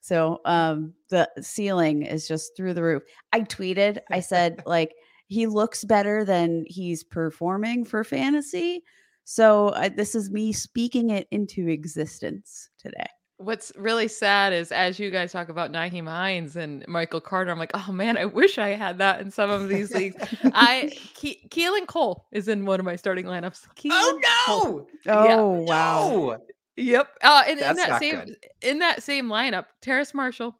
[0.00, 3.02] So um, the ceiling is just through the roof.
[3.32, 4.94] I tweeted, I said, like,
[5.28, 8.84] he looks better than he's performing for fantasy.
[9.24, 13.06] So uh, this is me speaking it into existence today
[13.38, 17.58] what's really sad is as you guys talk about Nyheim Hines and Michael Carter, I'm
[17.58, 20.16] like, oh man, I wish I had that in some of these leagues.
[20.44, 23.66] I Ke- Keelan Cole is in one of my starting lineups.
[23.76, 24.60] Keelan oh no!
[24.60, 24.88] Cole.
[25.06, 25.40] Oh yeah.
[25.40, 26.08] wow!
[26.08, 26.38] No.
[26.76, 27.08] Yep.
[27.22, 28.36] Uh, in, in that same good.
[28.62, 30.58] in that same lineup, Terrace Marshall.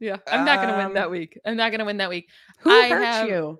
[0.00, 1.38] Yeah, I'm not gonna um, win that week.
[1.44, 2.28] I'm not gonna win that week.
[2.58, 3.58] Who I hurt have, you?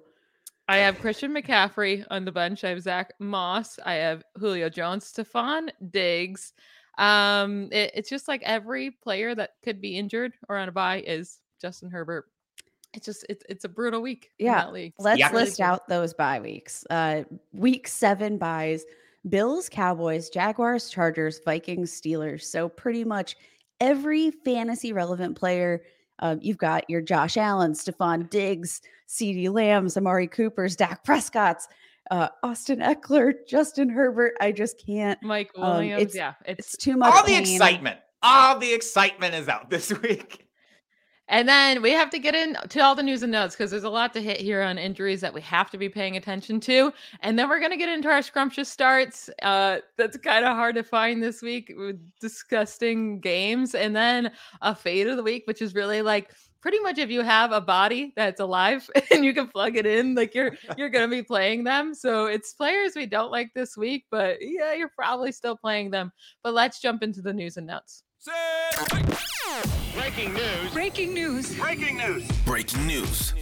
[0.66, 2.64] I have Christian McCaffrey on the bench.
[2.64, 3.78] I have Zack Moss.
[3.84, 6.54] I have Julio Jones, Stefon Diggs.
[6.96, 11.02] Um, it, it's just like every player that could be injured or on a bye
[11.06, 12.26] is Justin Herbert.
[12.94, 14.30] It's just it's it's a brutal week.
[14.38, 15.32] Yeah, let's yeah.
[15.32, 16.86] list out those bye weeks.
[16.88, 18.84] Uh, week seven byes:
[19.28, 22.42] Bills, Cowboys, Jaguars, Chargers, Vikings, Steelers.
[22.42, 23.36] So pretty much
[23.80, 25.82] every fantasy relevant player.
[26.20, 31.68] Um, you've got your Josh Allen, Stefon Diggs, CeeDee Lambs, Amari Cooper's, Dak Prescott's,
[32.10, 34.34] uh, Austin Ekeler, Justin Herbert.
[34.40, 35.20] I just can't.
[35.22, 35.94] Mike Williams.
[35.94, 37.12] Um, it's, yeah, it's, it's, too much.
[37.12, 37.44] All pain.
[37.44, 37.98] the excitement.
[38.22, 40.43] All the excitement is out this week.
[41.28, 43.90] And then we have to get into all the news and notes because there's a
[43.90, 46.92] lot to hit here on injuries that we have to be paying attention to.
[47.20, 49.30] And then we're going to get into our scrumptious starts.
[49.42, 53.74] Uh, that's kind of hard to find this week with disgusting games.
[53.74, 57.22] And then a fade of the week, which is really like pretty much if you
[57.22, 61.08] have a body that's alive and you can plug it in like you're you're going
[61.08, 64.90] to be playing them so it's players we don't like this week but yeah you're
[64.96, 66.10] probably still playing them
[66.42, 68.02] but let's jump into the news and notes
[69.94, 70.72] breaking news.
[70.72, 71.56] Breaking news.
[71.56, 72.28] Breaking news.
[72.46, 73.34] Breaking news.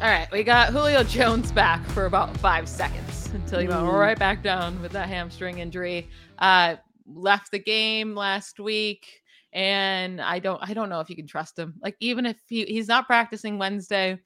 [0.00, 4.18] All right we got julio jones back for about five seconds until he went right
[4.18, 6.08] back down with that hamstring injury.
[6.38, 9.20] Uh left the game last week
[9.52, 11.74] and I don't I don't know if you can trust him.
[11.82, 14.18] Like even if he, he's not practicing Wednesday,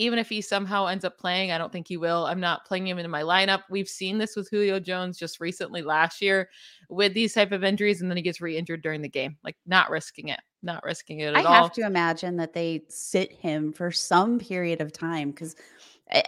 [0.00, 2.24] even if he somehow ends up playing, I don't think he will.
[2.24, 3.64] I'm not playing him in my lineup.
[3.68, 6.48] We've seen this with Julio Jones just recently last year
[6.88, 9.36] with these type of injuries, and then he gets re-injured during the game.
[9.44, 11.52] Like not risking it, not risking it at I all.
[11.52, 15.54] I have to imagine that they sit him for some period of time because,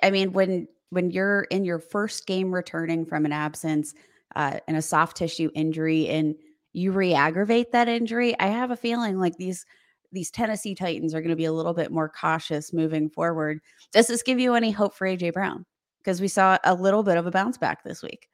[0.02, 3.94] I, mean, when when you're in your first game returning from an absence,
[4.36, 6.34] uh, and a soft tissue injury and
[6.74, 9.64] you re-aggravate that injury, I have a feeling like these
[10.12, 13.60] these Tennessee Titans are going to be a little bit more cautious moving forward.
[13.92, 15.64] Does this give you any hope for AJ Brown?
[15.98, 18.28] Because we saw a little bit of a bounce back this week.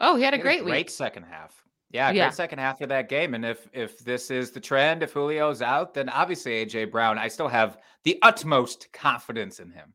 [0.00, 0.90] Oh, he had a great, a great week.
[0.90, 1.64] second half.
[1.90, 3.34] Yeah, yeah, great second half of that game.
[3.34, 7.28] And if if this is the trend, if Julio's out, then obviously AJ Brown, I
[7.28, 9.94] still have the utmost confidence in him.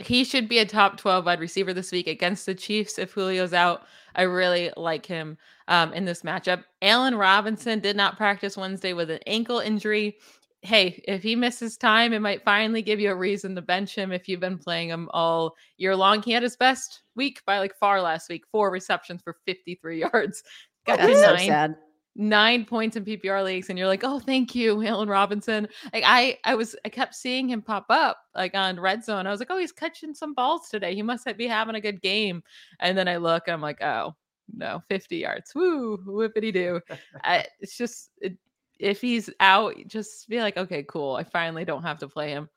[0.00, 3.52] He should be a top 12 wide receiver this week against the Chiefs if Julio's
[3.52, 3.82] out.
[4.14, 5.36] I really like him
[5.68, 6.64] um, in this matchup.
[6.80, 10.16] Allen Robinson did not practice Wednesday with an ankle injury.
[10.62, 14.12] Hey, if he misses time, it might finally give you a reason to bench him
[14.12, 16.22] if you've been playing him all year long.
[16.22, 20.42] He had his best week by like far last week, four receptions for 53 yards.
[20.86, 21.76] Got That's so sad
[22.16, 25.68] nine points in PPR leagues, and you're like, oh, thank you, Allen Robinson.
[25.92, 29.26] Like I, I was, I kept seeing him pop up like on Red Zone.
[29.26, 30.94] I was like, oh, he's catching some balls today.
[30.94, 32.42] He must be having a good game.
[32.80, 34.14] And then I look, I'm like, oh
[34.54, 35.54] no, 50 yards.
[35.54, 36.80] Woo, whippity do.
[37.60, 38.36] it's just it,
[38.80, 41.14] if he's out, just be like, okay, cool.
[41.16, 42.48] I finally don't have to play him.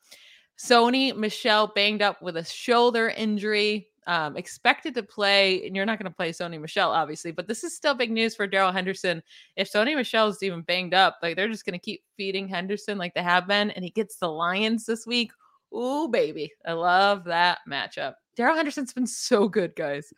[0.58, 6.00] Sony Michel banged up with a shoulder injury um, expected to play, and you're not
[6.00, 9.24] going to play Sony Michel, obviously, but this is still big news for Darrell Henderson.
[9.56, 12.98] If Sony Michel is even banged up, like they're just going to keep feeding Henderson
[12.98, 15.32] like they have been, and he gets the Lions this week.
[15.76, 16.52] Ooh, baby.
[16.66, 18.16] I love that matchup.
[18.36, 20.14] Darrell Henderson's been so good, guys.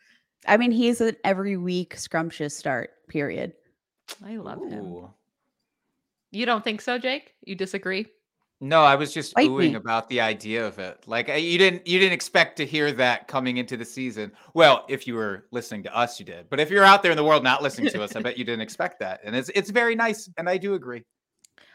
[0.46, 3.52] I mean, he's an every week scrumptious start, period.
[4.24, 4.68] I love Ooh.
[4.68, 5.08] him.
[6.32, 7.34] You don't think so, Jake?
[7.44, 8.06] You disagree?
[8.60, 9.74] No, I was just Fight oohing me.
[9.74, 11.04] about the idea of it.
[11.06, 14.32] Like eh, you didn't you didn't expect to hear that coming into the season.
[14.54, 16.48] Well, if you were listening to us, you did.
[16.48, 18.44] But if you're out there in the world not listening to us, I bet you
[18.44, 19.20] didn't expect that.
[19.24, 21.04] And it's it's very nice, and I do agree.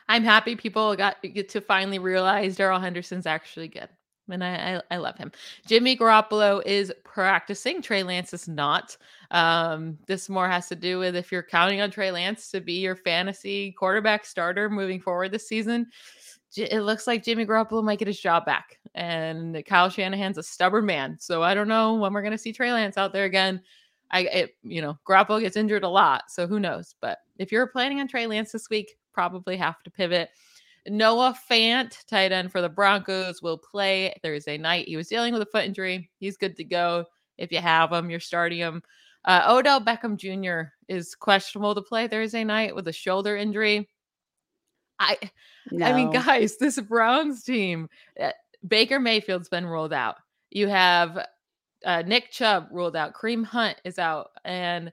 [0.09, 3.89] I'm happy people got get to finally realize Darrell Henderson's actually good.
[4.29, 5.31] And I, I, I love him.
[5.65, 7.81] Jimmy Garoppolo is practicing.
[7.81, 8.95] Trey Lance is not.
[9.31, 12.73] Um, this more has to do with if you're counting on Trey Lance to be
[12.73, 15.87] your fantasy quarterback starter moving forward this season
[16.57, 18.79] it looks like Jimmy Garoppolo might get his job back.
[18.93, 21.17] And Kyle Shanahan's a stubborn man.
[21.19, 23.61] So I don't know when we're going to see Trey Lance out there again.
[24.11, 26.23] I, it, you know, Garoppolo gets injured a lot.
[26.29, 26.95] So who knows?
[26.99, 30.29] But if you're planning on Trey Lance this week, probably have to pivot.
[30.87, 34.87] Noah Fant, tight end for the Broncos, will play Thursday night.
[34.87, 36.09] He was dealing with a foot injury.
[36.19, 37.05] He's good to go.
[37.37, 38.83] If you have him, you're starting him.
[39.25, 40.71] Uh, Odell Beckham Jr.
[40.87, 43.87] is questionable to play Thursday night with a shoulder injury.
[44.99, 45.17] I
[45.71, 45.85] no.
[45.85, 47.89] I mean, guys, this Browns team,
[48.19, 48.31] uh,
[48.67, 50.15] Baker Mayfield's been rolled out.
[50.49, 51.25] You have
[51.85, 53.13] uh, Nick Chubb ruled out.
[53.13, 54.91] Kareem Hunt is out, and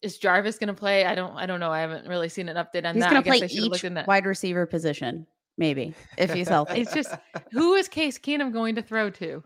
[0.00, 1.04] is Jarvis going to play?
[1.04, 1.36] I don't.
[1.36, 1.70] I don't know.
[1.70, 3.12] I haven't really seen an update on he's that.
[3.24, 6.80] He's going to play each wide receiver position, maybe if he's healthy.
[6.80, 7.14] it's just
[7.52, 9.42] who is Case Keenum going to throw to?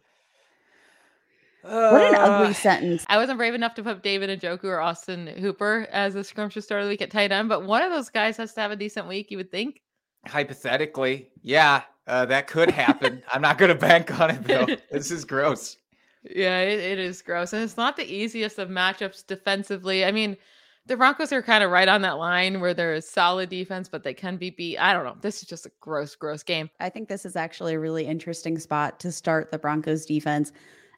[1.68, 3.04] what an ugly sentence.
[3.08, 6.82] I wasn't brave enough to put David Njoku or Austin Hooper as the scrumptious start
[6.82, 8.76] of the week at tight end, but one of those guys has to have a
[8.76, 9.80] decent week, you would think.
[10.26, 13.22] Hypothetically, yeah, uh, that could happen.
[13.32, 14.66] I'm not going to bank on it though.
[14.90, 15.76] this is gross.
[16.34, 20.04] Yeah, it, it is gross, and it's not the easiest of matchups defensively.
[20.04, 20.36] I mean,
[20.86, 24.02] the Broncos are kind of right on that line where there is solid defense, but
[24.02, 24.78] they can be beat.
[24.78, 25.16] I don't know.
[25.20, 26.70] This is just a gross, gross game.
[26.80, 30.52] I think this is actually a really interesting spot to start the Broncos defense.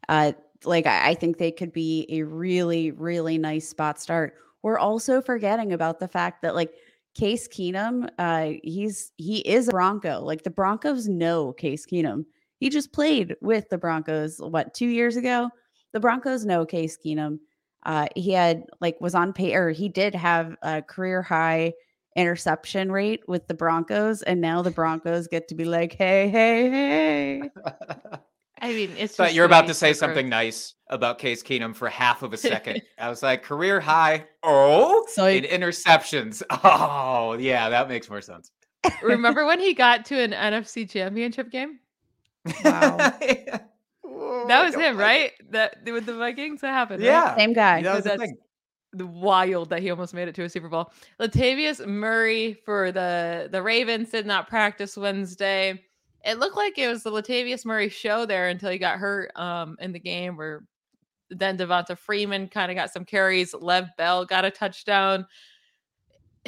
[0.09, 0.33] Uh,
[0.65, 4.35] like I, I think they could be a really, really nice spot start.
[4.63, 6.75] We're also forgetting about the fact that like
[7.15, 10.21] Case Keenum, uh, he's he is a Bronco.
[10.21, 12.25] Like the Broncos know Case Keenum.
[12.59, 15.51] He just played with the Broncos what two years ago.
[15.93, 17.39] The Broncos know Case Keenum.
[17.85, 21.73] Uh, he had like was on pay or he did have a career high
[22.19, 26.71] interception rate with the Broncos, and now the Broncos get to be like, hey, hey,
[26.71, 27.51] hey.
[28.61, 29.17] I mean, it's.
[29.17, 32.83] But you're about to say something nice about Case Keenum for half of a second.
[32.99, 34.25] I was like, career high.
[34.43, 36.43] Oh, so in interceptions.
[36.65, 38.51] Oh, yeah, that makes more sense.
[39.03, 41.79] Remember when he got to an NFC Championship game?
[42.65, 42.97] Wow.
[44.47, 45.33] that was him, right?
[45.51, 47.03] That with the Vikings, that happened.
[47.03, 47.39] Yeah, right?
[47.39, 47.83] same guy.
[47.83, 48.37] That was the thing.
[48.95, 50.91] The wild that he almost made it to a Super Bowl.
[51.21, 55.79] Latavius Murray for the the Ravens did not practice Wednesday
[56.25, 59.77] it looked like it was the Latavius Murray show there until he got hurt um,
[59.81, 60.65] in the game where
[61.31, 63.55] then Devonta Freeman kind of got some carries.
[63.55, 65.27] Lev Bell got a touchdown.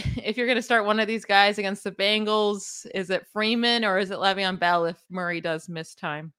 [0.25, 3.85] If you're going to start one of these guys against the Bengals, is it Freeman
[3.85, 6.33] or is it Le'Veon Bell if Murray does miss time?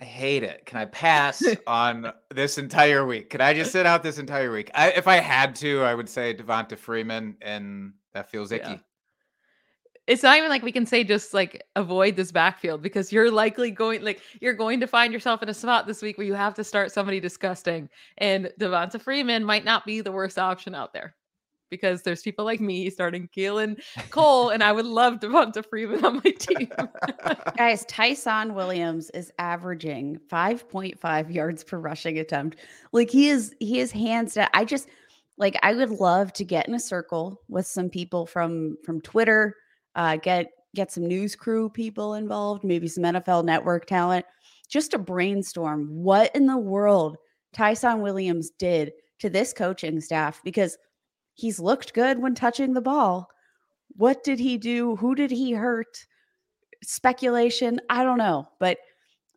[0.00, 0.66] I hate it.
[0.66, 3.30] Can I pass on this entire week?
[3.30, 4.70] Can I just sit out this entire week?
[4.74, 8.70] I, if I had to, I would say Devonta Freeman, and that feels icky.
[8.70, 8.78] Yeah
[10.06, 13.70] it's not even like we can say just like avoid this backfield because you're likely
[13.70, 16.54] going like you're going to find yourself in a spot this week where you have
[16.54, 17.88] to start somebody disgusting.
[18.18, 21.14] And Devonta Freeman might not be the worst option out there
[21.70, 26.20] because there's people like me starting Keelan Cole, and I would love Devonta Freeman on
[26.24, 26.70] my team.
[27.56, 32.58] Guys, Ty'Son Williams is averaging 5.5 yards per rushing attempt.
[32.92, 34.48] Like he is, he is hands down.
[34.54, 34.88] I just
[35.38, 39.56] like I would love to get in a circle with some people from from Twitter
[39.94, 44.26] uh, get get some news crew people involved, maybe some NFL network talent,
[44.68, 47.16] just to brainstorm what in the world
[47.52, 50.76] Ty'Son Williams did to this coaching staff because
[51.36, 53.30] he's looked good when touching the ball.
[53.96, 54.96] What did he do?
[54.96, 56.06] Who did he hurt?
[56.82, 58.78] Speculation, I don't know, but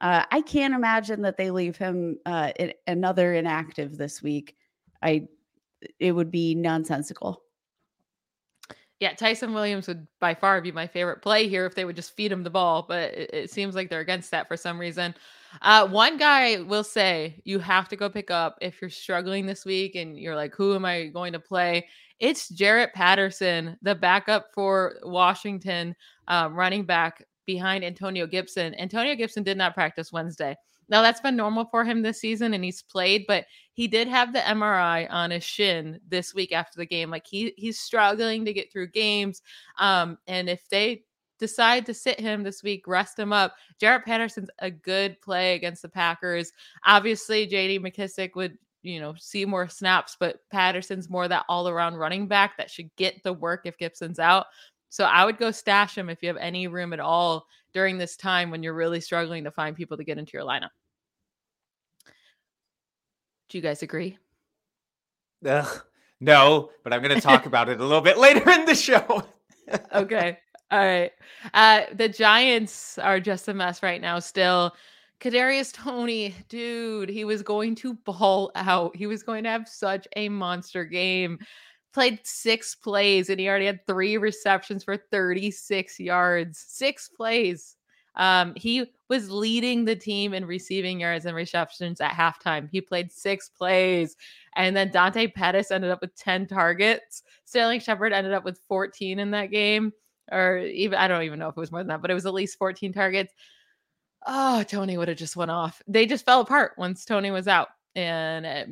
[0.02, 4.56] uh, I can't imagine that they leave him uh, in, another inactive this week.
[5.04, 5.28] I
[6.00, 7.42] it would be nonsensical.
[9.00, 12.16] Yeah, Ty'Son Williams would by far be my favorite play here if they would just
[12.16, 15.16] feed him the ball, but it, it seems like they're against that for some reason.
[15.62, 19.66] Uh, one guy will say you have to go pick up if you're struggling this
[19.66, 21.88] week and you're like, who am I going to play?
[22.20, 25.96] It's Jaret Patterson, the backup for Washington,
[26.28, 28.76] um, running back behind Antonio Gibson.
[28.76, 30.58] Antonio Gibson did not practice Wednesday.
[30.90, 33.46] Now that's been normal for him this season and he's played, but
[33.80, 37.10] he did have the MRI on his shin this week after the game.
[37.10, 39.42] Like he he's struggling to get through games.
[39.78, 41.06] Um, and if they
[41.39, 43.56] decide to sit him this week, rest him up.
[43.82, 46.52] Jaret Patterson's a good play against the Packers.
[46.86, 51.96] Obviously, JD McKissic would you know, see more snaps, but Patterson's more that all around
[51.96, 54.48] running back that should get the work if Gibson's out.
[54.89, 58.18] So I would go stash him if you have any room at all during this
[58.18, 60.72] time when you're really struggling to find people to get into your lineup.
[63.50, 64.18] Do you guys agree?
[65.46, 65.82] Ugh,
[66.20, 69.24] no, but I'm going to talk about it a little bit later in the show.
[69.94, 70.38] okay.
[70.72, 71.12] All right.
[71.54, 74.76] Uh, the Giants are just a mess right now still.
[75.20, 78.96] Kadarius Toney, dude, he was going to ball out.
[78.96, 81.40] He was going to have such a monster game.
[81.94, 86.60] Played six plays and he already had three receptions for 36 yards.
[86.60, 87.76] Six plays.
[88.16, 92.69] Um, he was leading the team in receiving yards and receptions at halftime.
[92.72, 94.15] He played six plays.
[94.56, 97.24] And then Dante Pettis ended up with 10 targets.
[97.45, 99.91] Sterling Shepard ended up with 14 in that game.
[100.32, 102.28] Or even I don't even know if it was more than that, but it was
[102.28, 103.34] at least 14 targets
[104.26, 105.82] oh, Toney would have just went off.
[105.88, 108.69] They just fell apart once Toney was out, and it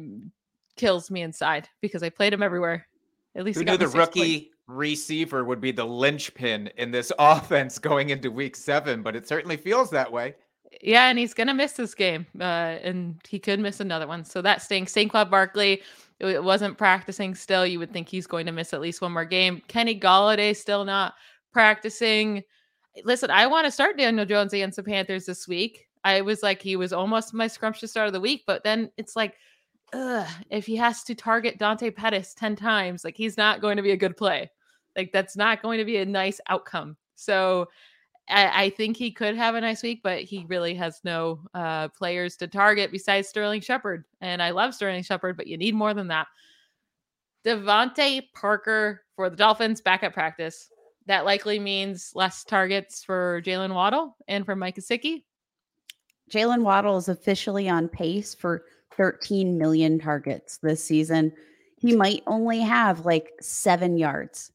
[0.75, 2.87] kills me inside because I played him everywhere.
[3.35, 8.09] At least who knew the rookie receiver would be the linchpin in this offense going
[8.09, 10.35] into Week Seven, but it certainly feels that way.
[10.81, 14.23] Yeah, and he's gonna miss this game, uh, and he could miss another one.
[14.23, 14.93] So that stinks.
[14.93, 15.81] Saquon Barkley
[16.19, 17.63] it wasn't practicing still.
[17.63, 19.61] You would think he's going to miss at least one more game.
[19.67, 21.13] Kenny Golladay still not
[21.53, 22.43] practicing
[23.03, 25.87] listen, I want to start Daniel Jones against the Panthers this week.
[26.03, 29.15] I was like, he was almost my scrumptious start of the week, but then it's
[29.15, 29.35] like,
[29.93, 33.83] ugh, if he has to target Dante Pettis 10 times, like he's not going to
[33.83, 34.49] be a good play.
[34.97, 36.97] Like that's not going to be a nice outcome.
[37.15, 37.69] So
[38.29, 41.87] I, I think he could have a nice week, but he really has no uh,
[41.89, 44.03] players to target besides Sterling Shepard.
[44.19, 46.27] And I love Sterling Shepard, but you need more than that.
[47.45, 50.69] DeVante Parker for the Dolphins back at practice.
[51.05, 55.23] That likely means less targets for Jaylen Waddle and for Mike Gesicki.
[56.29, 58.65] Jaylen Waddle is officially on pace for
[58.97, 61.31] 13 million targets this season.
[61.77, 64.51] He might only have like seven yards,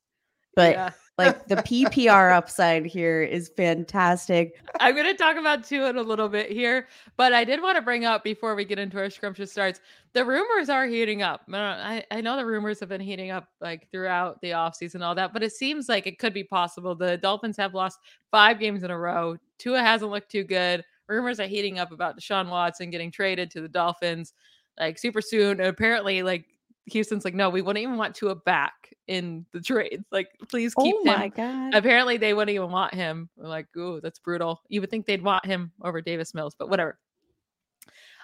[0.54, 0.90] but yeah.
[1.18, 4.60] like the PPR upside here is fantastic.
[4.80, 7.76] I'm going to talk about two in a little bit here, but I did want
[7.76, 9.80] to bring up before we get into our scrumptious starts
[10.14, 11.42] the rumors are heating up.
[11.52, 15.32] I, I know the rumors have been heating up like throughout the offseason, all that,
[15.32, 16.94] but it seems like it could be possible.
[16.94, 17.98] The Dolphins have lost
[18.30, 19.36] five games in a row.
[19.58, 20.84] Tua hasn't looked too good.
[21.08, 24.34] Rumors are heating up about Deshaun Watson getting traded to the Dolphins
[24.78, 25.60] like super soon.
[25.60, 26.46] And apparently, like
[26.86, 30.02] Houston's like, no, we wouldn't even want Tua back in the trade.
[30.10, 31.32] Like, please keep oh him.
[31.36, 31.74] God.
[31.74, 33.28] Apparently, they wouldn't even want him.
[33.36, 34.60] We're like, ooh, that's brutal.
[34.68, 36.98] You would think they'd want him over Davis Mills, but whatever.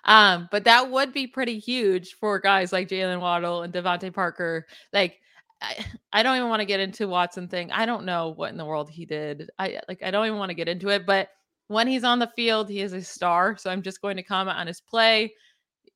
[0.05, 4.67] Um, but that would be pretty huge for guys like Jaylen Waddle and DeVante Parker.
[4.93, 5.21] Like,
[5.61, 7.71] I, I don't even want to get into Watson thing.
[7.73, 9.51] I don't know what in the world he did.
[9.59, 11.31] I like I don't even want to get into it, but
[11.67, 13.57] when he's on the field, he is a star.
[13.57, 15.35] So I'm just going to comment on his play.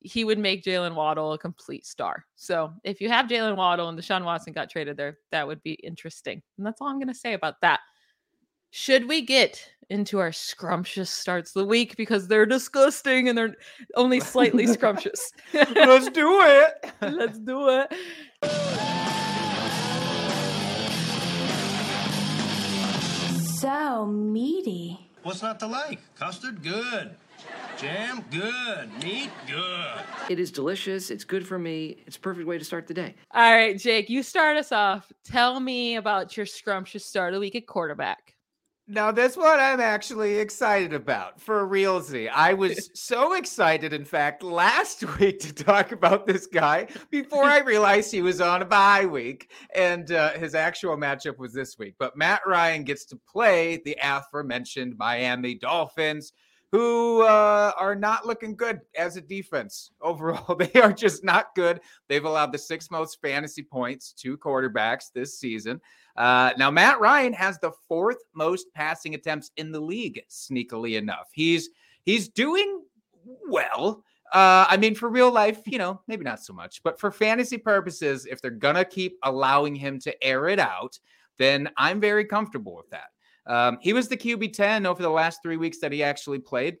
[0.03, 2.25] He would make Jaylen Waddle a complete star.
[2.35, 5.73] So if you have Jaylen Waddle and Deshaun Watson got traded there, that would be
[5.73, 6.41] interesting.
[6.57, 7.79] And that's all I'm going to say about that.
[8.71, 13.55] Should we get into our scrumptious starts of the week because they're disgusting and they're
[13.95, 15.31] only slightly scrumptious?
[15.53, 16.91] Let's do it.
[17.01, 17.93] Let's do it.
[23.59, 24.99] So meaty.
[25.21, 25.99] What's not to like?
[26.15, 27.15] Custard, good.
[27.77, 28.91] Jam, good.
[29.03, 30.01] Meat, good.
[30.29, 31.11] It is delicious.
[31.11, 32.03] It's good for me.
[32.05, 33.15] It's a perfect way to start the day.
[33.33, 35.11] All right, Jake, you start us off.
[35.25, 38.35] Tell me about your scrumptious start of the week at quarterback.
[38.85, 42.29] Now, this what I'm actually excited about for realsy.
[42.29, 47.59] I was so excited, in fact, last week to talk about this guy before I
[47.59, 51.95] realized he was on a bye week and uh, his actual matchup was this week.
[51.97, 56.33] But Matt Ryan gets to play the aforementioned Miami Dolphins,
[56.73, 60.55] who uh, are not looking good as a defense overall.
[60.63, 61.79] They are just not good.
[62.09, 65.79] They've allowed the sixth most fantasy points to quarterbacks this season.
[66.17, 71.29] Uh, now, Matt Ryan has the fourth most passing attempts in the league, sneakily enough.
[71.31, 71.69] He's
[72.05, 72.81] he's doing
[73.47, 74.03] well.
[74.33, 77.59] Uh, I mean, for real life, you know, maybe not so much, but for fantasy
[77.59, 80.97] purposes, if they're gonna keep allowing him to air it out,
[81.37, 83.12] then I'm very comfortable with that.
[83.45, 86.77] Um, he was the QB 10 over the last three weeks that he actually played.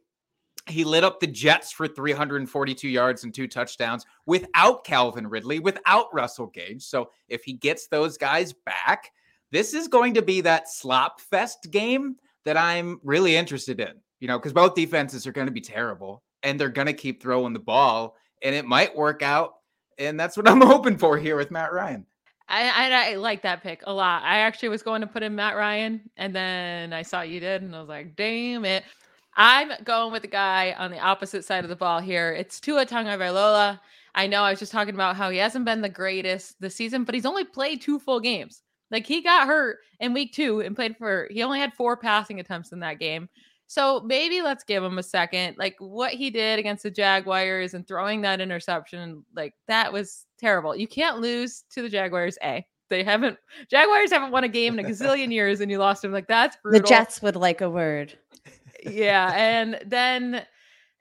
[0.67, 6.13] He lit up the Jets for 342 yards and two touchdowns without Calvin Ridley, without
[6.13, 6.83] Russell Gage.
[6.83, 9.11] So if he gets those guys back,
[9.51, 14.27] this is going to be that slop fest game that I'm really interested in, you
[14.27, 17.53] know, because both defenses are going to be terrible and they're going to keep throwing
[17.53, 19.55] the ball and it might work out.
[19.97, 22.05] And that's what I'm hoping for here with Matt Ryan.
[22.61, 24.23] I, I, like that pick a lot.
[24.23, 27.61] I actually was going to put in Matt Ryan, and then I saw you did,
[27.61, 28.83] and I was like, damn it.
[29.35, 32.31] I'm going with the guy on the opposite side of the ball here.
[32.31, 33.79] It's Tua Tagovailoa.
[34.13, 37.03] I know I was just talking about how he hasn't been the greatest this season,
[37.03, 38.61] but he's only played two full games.
[38.91, 42.39] Like he got hurt in week two and played for, he only had four passing
[42.39, 43.27] attempts in that game.
[43.73, 45.55] So maybe let's give him a second.
[45.57, 50.75] Like what he did against the Jaguars and throwing that interception, like that was terrible.
[50.75, 52.37] You can't lose to the Jaguars.
[52.43, 53.39] A they haven't
[53.71, 56.11] Jaguars haven't won a game in a gazillion years, and you lost them.
[56.11, 56.81] Like that's brutal.
[56.81, 58.15] The Jets would like a word.
[58.85, 60.45] yeah, and then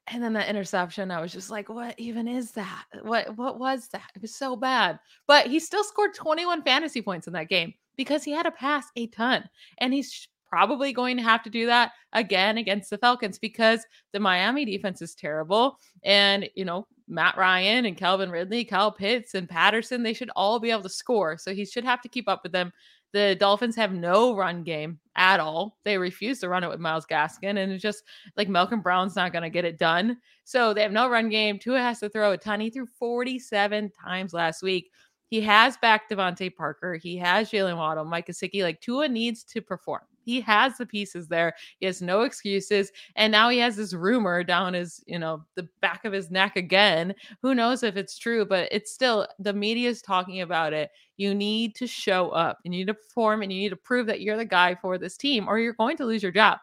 [0.06, 2.84] and then that interception, I was just like, what even is that?
[3.02, 4.10] What what was that?
[4.16, 4.98] It was so bad.
[5.26, 8.86] But he still scored 21 fantasy points in that game because he had to pass
[8.96, 9.46] a ton.
[9.76, 14.20] And he's probably going to have to do that again against the Falcons because the
[14.20, 15.78] Miami defense is terrible.
[16.04, 20.60] And, you know, Matt Ryan and Calvin Ridley, Kyle Pitts and Patterson, they should all
[20.60, 21.38] be able to score.
[21.38, 22.70] So he should have to keep up with them.
[23.14, 25.78] The Dolphins have no run game at all.
[25.84, 28.04] They refuse to run it with Myles Gaskin, and it's just
[28.36, 30.18] like Malcolm Brown's not going to get it done.
[30.44, 31.58] So they have no run game.
[31.58, 32.60] Tua has to throw a ton.
[32.60, 34.90] He threw 47 times last week.
[35.28, 36.96] He has back DeVante Parker.
[36.96, 38.62] He has Jaylen Waddle, Mike Gesicki.
[38.62, 40.02] Like Tua needs to perform.
[40.24, 41.54] He has the pieces there.
[41.78, 42.92] He has no excuses.
[43.16, 46.56] And now he has this rumor down his, you know, the back of his neck
[46.56, 47.14] again.
[47.42, 50.90] Who knows if it's true, but it's still the media is talking about it.
[51.16, 52.58] You need to show up.
[52.64, 55.16] You need to perform and you need to prove that you're the guy for this
[55.16, 56.58] team or you're going to lose your job.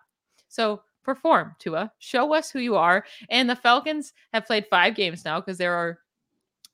[0.48, 1.92] So perform, Tua.
[2.00, 3.06] Show us who you are.
[3.30, 6.00] And the Falcons have played five games now because there are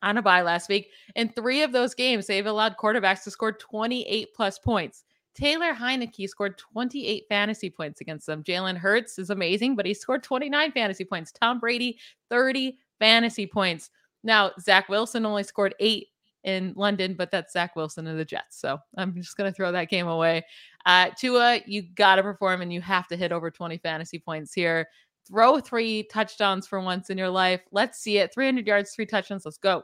[0.02, 0.90] on a bye last week.
[1.16, 5.04] In three of those games, they've allowed quarterbacks to score 28 plus points.
[5.36, 8.44] Taylor Heinicke scored 28 fantasy points against them.
[8.44, 11.32] Jalen Hurts is amazing, but he scored 29 fantasy points.
[11.32, 13.90] Tom Brady, 30 fantasy points.
[14.24, 16.08] Now, Zach Wilson only scored eight
[16.46, 18.60] in London, but that's Zach Wilson of the Jets.
[18.60, 20.46] So I'm just going to throw that game away.
[20.86, 24.54] Uh, Tua, you got to perform and you have to hit over 20 fantasy points
[24.54, 24.88] here.
[25.28, 27.62] Throw three touchdowns for once in your life.
[27.72, 28.34] Let's see it.
[28.34, 29.44] 300 yards, three touchdowns.
[29.44, 29.84] Let's go.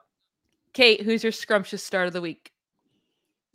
[0.74, 2.51] Kate, who's your scrumptious start of the week?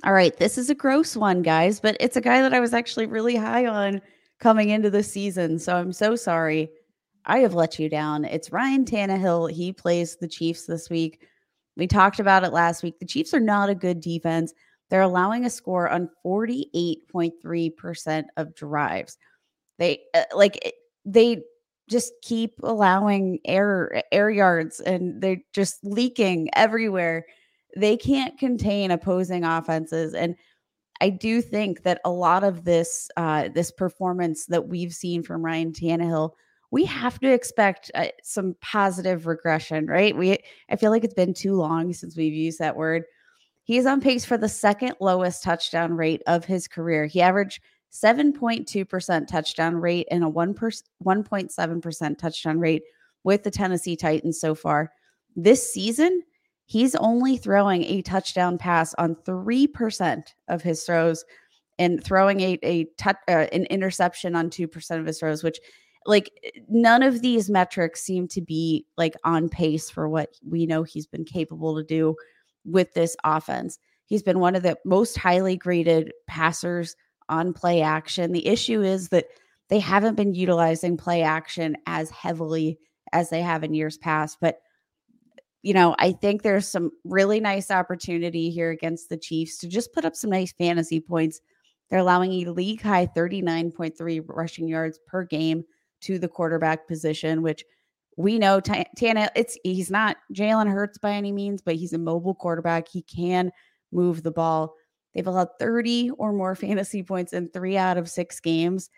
[0.05, 2.75] All right, this is a gross one, guys, but it's a guy that I was
[2.75, 4.03] actually really high on
[4.39, 5.59] coming into the season.
[5.59, 6.69] So I'm so sorry.
[7.25, 8.27] I have let you down.
[8.27, 9.51] It's Ryan Tannehill.
[9.51, 11.27] He plays the Chiefs this week.
[11.77, 12.99] We talked about it last week.
[12.99, 14.53] The Chiefs are not a good defense.
[14.91, 19.19] They're allowing a score on 48.3% of drives.
[19.79, 20.75] They uh, like
[21.05, 21.43] they
[21.89, 27.27] just keep allowing air air yards and they're just leaking everywhere.
[27.77, 30.35] They can't contain opposing offenses and
[31.01, 35.45] I do think that a lot of this uh, this performance that we've seen from
[35.45, 36.33] Ryan Tannehill,
[36.71, 40.17] we have to expect uh, some positive regression, right?
[40.17, 40.39] We
[40.71, 43.05] I feel like it's been too long since we've used that word.
[43.65, 47.07] He's on pace for the second lowest touchdown rate of his career.
[47.07, 47.61] He averaged
[47.93, 52.83] 7.2% touchdown rate and a 1 1.7% touchdown rate
[53.25, 54.93] with the Tennessee Titans so far.
[55.35, 56.23] This season,
[56.67, 61.25] he's only throwing a touchdown pass on 3% of his throws
[61.79, 65.59] and throwing a, a touch, uh, an interception on 2% of his throws, which
[66.07, 66.31] like
[66.69, 71.07] none of these metrics seem to be like on pace for what we know he's
[71.07, 72.15] been capable to do
[72.65, 73.79] with this offense.
[74.07, 76.97] He's been one of the most highly graded passers
[77.29, 78.33] on play action.
[78.33, 79.27] The issue is that
[79.69, 82.79] they haven't been utilizing play action as heavily
[83.13, 84.39] as they have in years past.
[84.41, 84.61] But,
[85.63, 89.93] you know, I think there's some really nice opportunity here against the Chiefs to just
[89.93, 91.41] put up some nice fantasy points.
[91.89, 95.65] They're allowing a league high 39.3 rushing yards per game
[96.03, 97.65] to the quarterback position, which
[98.17, 102.35] we know Tana, it's he's not Jalen Hurts by any means, but he's a mobile
[102.35, 102.89] quarterback.
[102.89, 103.51] He can
[103.93, 104.75] move the ball.
[105.15, 108.91] They've allowed 30 or more fantasy points in three out of six games.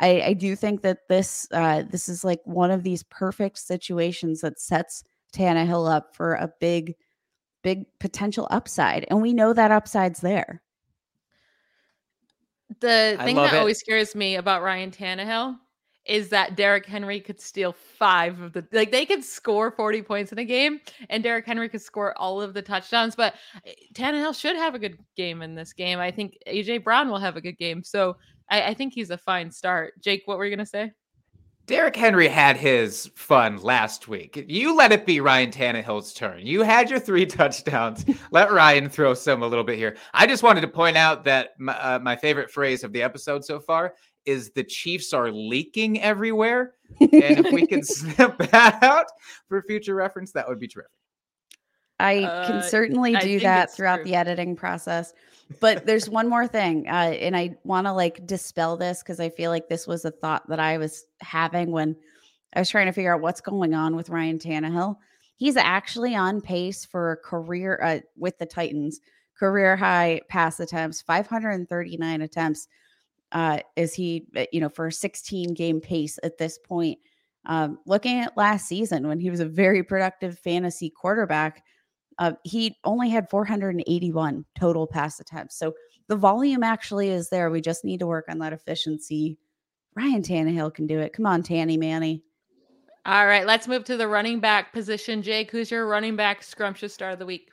[0.00, 4.40] I, I do think that this uh, this is like one of these perfect situations
[4.40, 6.94] that sets Tannehill up for a big,
[7.62, 10.62] big potential upside, and we know that upside's there.
[12.80, 13.58] The thing that it.
[13.58, 15.56] always scares me about Ryan Tannehill
[16.04, 20.32] is that Derrick Henry could steal five of the like they could score 40 points
[20.32, 23.14] in a game and Derrick Henry could score all of the touchdowns.
[23.14, 26.00] But eh, Tannehill should have a good game in this game.
[26.00, 27.84] I think AJ Brown will have a good game.
[27.84, 28.16] So
[28.50, 29.94] I, I think he's a fine start.
[30.02, 30.92] Jake, what were you gonna say?
[31.66, 34.44] Derrick Henry had his fun last week.
[34.48, 36.44] You let it be Ryan Tannehill's turn.
[36.44, 38.04] You had your three touchdowns.
[38.32, 39.96] let Ryan throw some a little bit here.
[40.12, 43.44] I just wanted to point out that my, uh, my favorite phrase of the episode
[43.44, 43.94] so far
[44.24, 46.74] is the Chiefs are leaking everywhere.
[47.00, 49.06] And if we could snip that out
[49.48, 50.90] for future reference, that would be terrific.
[52.00, 54.04] I Uh, can certainly I do think that throughout true.
[54.06, 55.12] the editing process.
[55.60, 59.28] But there's one more thing, uh, and I want to like dispel this because I
[59.28, 61.96] feel like this was a thought that I was having when
[62.54, 64.96] I was trying to figure out what's going on with Ryan Tannehill.
[65.36, 69.00] He's actually on pace for a career uh, with the Titans,
[69.38, 72.68] career high pass attempts, 539 attempts.
[73.32, 76.98] Uh, is he, uh, you know, for a 16 game pace at this point?
[77.46, 81.64] Um, looking at last season when he was a very productive fantasy quarterback,
[82.22, 85.58] uh, he only had 481 total pass attempts.
[85.58, 85.74] So
[86.06, 87.50] the volume actually is there.
[87.50, 89.38] We just need to work on that efficiency.
[89.96, 91.12] Ryan Tannehill can do it.
[91.12, 92.22] Come on, Tanny Manny.
[93.04, 95.20] All right, let's move to the running back position.
[95.20, 97.50] Jake, who's your running back scrumptious star of the week?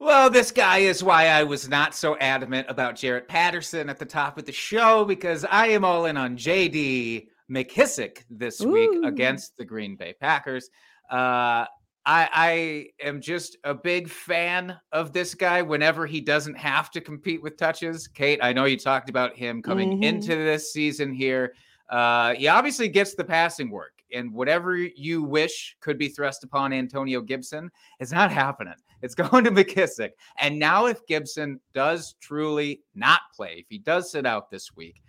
[0.00, 4.04] Well, this guy is why I was not so adamant about Jaret Patterson at the
[4.04, 9.56] top of the show because I am all in on JD McKissic this week against
[9.56, 10.70] the Green Bay Packers.
[11.08, 11.66] Uh,
[12.08, 12.28] I,
[13.02, 17.42] I am just a big fan of this guy whenever he doesn't have to compete
[17.42, 18.08] with touches.
[18.08, 20.04] Kate, I know you talked about him coming Mhm.
[20.04, 21.52] into this season here.
[21.90, 26.72] Uh, he obviously gets the passing work, and whatever you wish could be thrust upon
[26.72, 28.74] Antonio Gibson is not happening.
[29.02, 30.12] It's going to McKissic.
[30.38, 35.02] And now, if Gibson does truly not play, if he does sit out this week,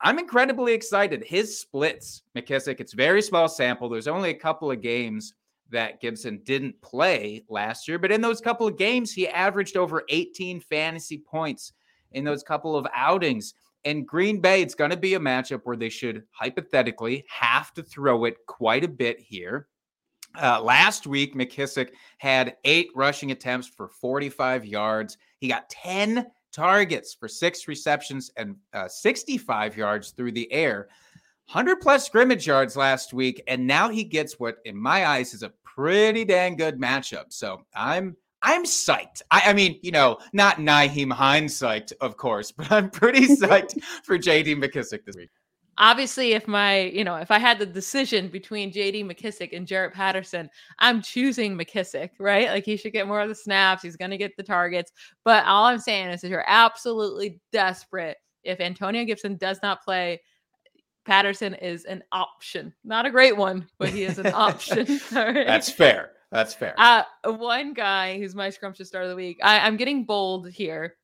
[0.00, 1.22] I'm incredibly excited.
[1.22, 3.90] His splits, McKissic, it's very small sample.
[3.90, 5.34] There's only a couple of games
[5.70, 10.04] that Gibson didn't play last year, but in those couple of games, he averaged over
[10.08, 11.72] 18 fantasy points
[12.12, 13.54] in those couple of outings.
[13.84, 17.82] And Green Bay, it's going to be a matchup where they should hypothetically have to
[17.82, 19.68] throw it quite a bit here.
[20.40, 25.16] Uh, last week, McKissic had eight rushing attempts for 45 yards.
[25.38, 30.88] He got 10 targets for six receptions and uh, 65 yards through the air.
[31.52, 35.42] 100 plus scrimmage yards last week, and now he gets what, in my eyes, is
[35.42, 37.26] a pretty dang good matchup.
[37.28, 39.22] So I'm I'm psyched.
[39.30, 43.82] I, I mean, you know, not Nyheim Hines psyched, of course, but I'm pretty psyched
[44.04, 45.30] for JD McKissic this week.
[45.78, 49.94] Obviously, if my, you know, if I had the decision between JD McKissic and Jaret
[49.94, 52.48] Patterson, I'm choosing McKissic, right?
[52.48, 53.82] Like he should get more of the snaps.
[53.82, 54.92] He's going to get the targets.
[55.24, 60.20] But all I'm saying is, if you're absolutely desperate, if Antonio Gibson does not play,
[61.04, 62.72] Patterson is an option.
[62.84, 64.86] Not a great one, but he is an option.
[65.12, 65.46] Right.
[65.46, 66.12] That's fair.
[66.30, 66.74] That's fair.
[66.78, 69.38] Uh, one guy who's my scrumptious start of the week.
[69.42, 70.96] I, I'm getting bold here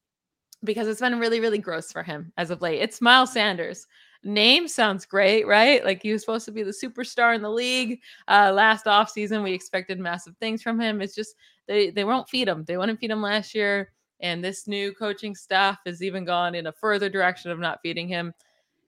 [0.65, 2.81] because it's been really, really gross for him as of late.
[2.81, 3.87] It's Miles Sanders.
[4.23, 5.85] Name sounds great, right?
[5.85, 8.01] Like he was supposed to be the superstar in the league.
[8.29, 11.01] Uh, last offseason, we expected massive things from him.
[11.01, 11.35] It's just
[11.67, 12.65] they they won't feed him.
[12.65, 16.67] They wouldn't feed him last year, and this new coaching staff has even gone in
[16.67, 18.33] a further direction of not feeding him.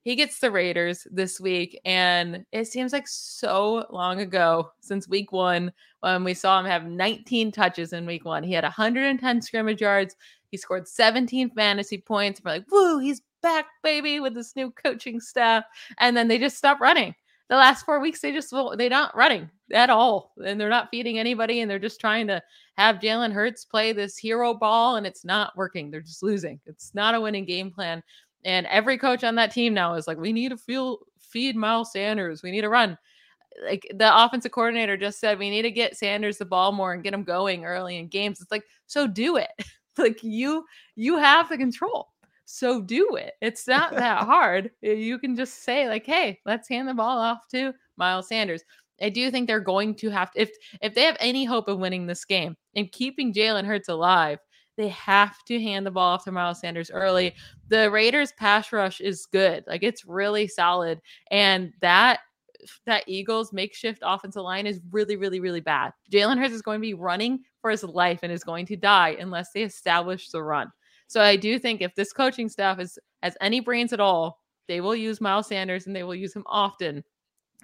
[0.03, 5.31] He gets the Raiders this week, and it seems like so long ago since week
[5.31, 8.43] one when we saw him have 19 touches in week one.
[8.43, 10.15] He had 110 scrimmage yards.
[10.51, 12.41] He scored 17 fantasy points.
[12.43, 15.63] We're like, woo, he's back, baby, with this new coaching staff.
[15.99, 17.13] And then they just stopped running.
[17.49, 21.17] The last four weeks, they just they're not running at all, and they're not feeding
[21.17, 22.41] anybody, and they're just trying to
[22.77, 25.89] have Jalen Hurts play this hero ball, and it's not working.
[25.89, 26.59] They're just losing.
[26.67, 28.03] It's not a winning game plan.
[28.45, 31.91] And every coach on that team now is like, we need to feel feed Miles
[31.91, 32.41] Sanders.
[32.43, 32.97] We need to run.
[33.63, 37.03] Like the offensive coordinator just said, we need to get Sanders the ball more and
[37.03, 38.39] get him going early in games.
[38.41, 39.49] It's like, so do it.
[39.97, 40.65] like you,
[40.95, 42.09] you have the control.
[42.45, 43.33] So do it.
[43.41, 44.71] It's not that hard.
[44.81, 48.63] You can just say, like, hey, let's hand the ball off to Miles Sanders.
[49.01, 51.79] I do think they're going to have to, if if they have any hope of
[51.79, 54.39] winning this game and keeping Jalen Hurts alive,
[54.79, 57.35] they have to hand the ball off to Miles Sanders early.
[57.67, 59.65] The Raiders pass rush is good.
[59.67, 61.01] Like it's really solid.
[61.31, 62.21] And that
[62.85, 65.91] that Eagles makeshift offensive line is really, really, really bad.
[66.11, 69.17] Jalen Hurts is going to be running for his life and is going to die
[69.19, 70.71] unless they establish the run.
[71.07, 74.79] So I do think if this coaching staff is has any brains at all, they
[74.79, 77.03] will use Miles Sanders and they will use him often.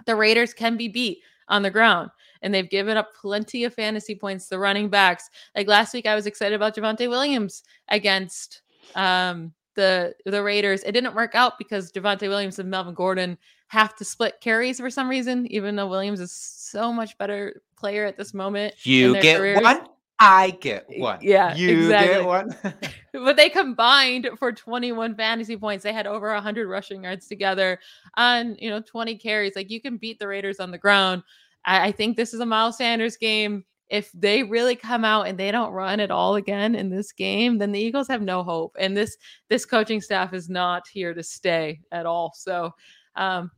[0.05, 2.09] The Raiders can be beat on the ground,
[2.41, 5.29] and they've given up plenty of fantasy points to the running backs.
[5.55, 8.61] Like last week, I was excited about Javonte Williams against
[8.95, 10.83] um, the the Raiders.
[10.83, 13.37] It didn't work out because Javonte Williams and Melvin Gordon
[13.67, 18.05] have to split carries for some reason, even though Williams is so much better player
[18.05, 18.75] at this moment.
[18.85, 19.61] You get careers.
[19.61, 19.87] one,
[20.19, 21.19] I get one.
[21.21, 22.15] Yeah, you exactly.
[22.15, 22.55] get one.
[23.13, 25.83] but they combined for 21 fantasy points.
[25.83, 27.79] They had over 100 rushing yards together
[28.15, 29.55] on, you know, 20 carries.
[29.55, 31.23] Like you can beat the Raiders on the ground.
[31.65, 33.65] I, I think this is a Miles Sanders game.
[33.89, 37.59] If they really come out and they don't run at all again in this game,
[37.59, 38.75] then the Eagles have no hope.
[38.79, 39.15] And this
[39.49, 42.33] this coaching staff is not here to stay at all.
[42.35, 42.71] So
[43.15, 43.51] um,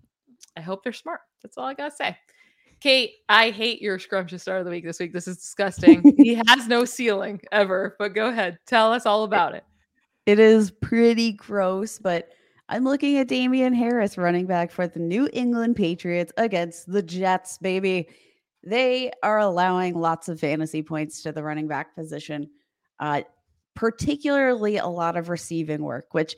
[0.58, 1.22] I hope they're smart.
[1.42, 2.18] That's all I gotta say.
[2.80, 5.14] Kate, I hate your scrumptious start of the week this week.
[5.14, 6.16] This is disgusting.
[6.18, 8.60] he has no ceiling ever, but go ahead.
[8.68, 9.64] Tell us all about it.
[10.26, 12.30] It is pretty gross, but
[12.70, 17.58] I'm looking at Damien Harris running back for the New England Patriots against the Jets,
[17.58, 18.10] baby.
[18.64, 22.50] They are allowing lots of fantasy points to the running back position,
[23.00, 23.22] uh,
[23.74, 26.36] particularly a lot of receiving work, which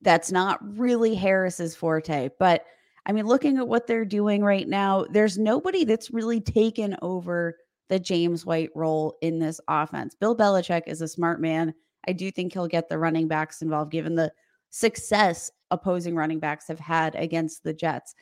[0.00, 2.30] that's not really Harris's forte.
[2.40, 2.64] But
[3.06, 7.56] I mean, looking at what they're doing right now, there's nobody that's really taken over
[7.88, 10.14] the James White role in this offense.
[10.14, 11.74] Bill Belichick is a smart man.
[12.06, 14.32] I do think he'll get the running backs involved given the
[14.70, 18.14] success opposing running backs have had against the Jets.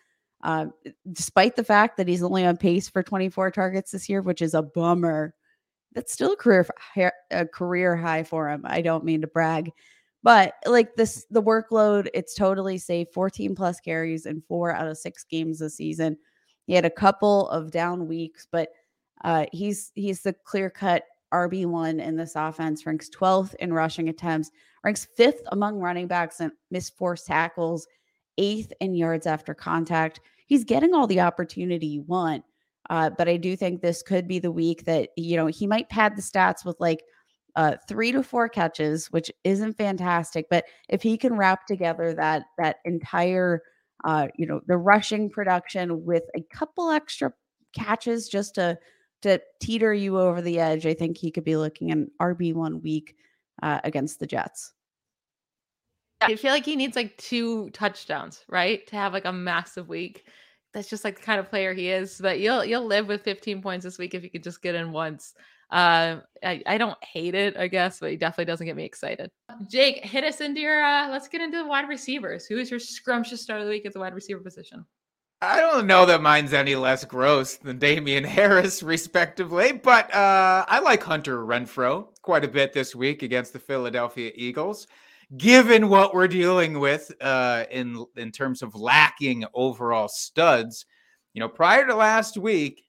[0.42, 0.66] Uh,
[1.12, 4.54] despite the fact that he's only on pace for 24 targets this year, which is
[4.54, 5.34] a bummer,
[5.92, 6.66] that's still a career
[7.30, 8.62] a career high for him.
[8.64, 9.70] I don't mean to brag,
[10.22, 13.08] but like this, the workload, it's totally safe.
[13.12, 16.16] 14 plus carries in four out of six games this season.
[16.66, 18.68] He had a couple of down weeks, but
[19.24, 22.84] uh, he's he's the clear cut RB one in this offense.
[22.86, 24.50] Ranks 12th in rushing attempts.
[24.84, 27.86] Ranks fifth among running backs and missed forced tackles.
[28.38, 30.20] Eighth in yards after contact.
[30.46, 32.44] He's getting all the opportunity you want.
[32.88, 35.88] Uh, but I do think this could be the week that you know he might
[35.88, 37.02] pad the stats with like
[37.56, 40.46] uh, three to four catches, which isn't fantastic.
[40.50, 43.62] But if he can wrap together that that entire,
[44.04, 47.32] uh, you know, the rushing production with a couple extra
[47.74, 48.78] catches just to
[49.22, 52.80] to teeter you over the edge, I think he could be looking an RB one
[52.80, 53.16] week
[53.62, 54.72] uh, against the Jets.
[56.22, 60.26] I feel like he needs like two touchdowns, right, to have like a massive week.
[60.72, 62.18] That's just like the kind of player he is.
[62.20, 64.92] But you'll you'll live with 15 points this week if you could just get in
[64.92, 65.34] once.
[65.70, 69.30] Uh, I, I don't hate it, I guess, but he definitely doesn't get me excited.
[69.68, 70.82] Jake, hit us into your.
[70.82, 72.46] Uh, let's get into the wide receivers.
[72.46, 74.84] Who is your scrumptious start of the week at the wide receiver position?
[75.42, 80.80] I don't know that mine's any less gross than Damien Harris, respectively, but uh, I
[80.80, 84.86] like Hunter Renfrow quite a bit this week against the Philadelphia Eagles.
[85.36, 90.84] Given what we're dealing with uh, in in terms of lacking overall studs,
[91.32, 92.82] you know, prior to last week,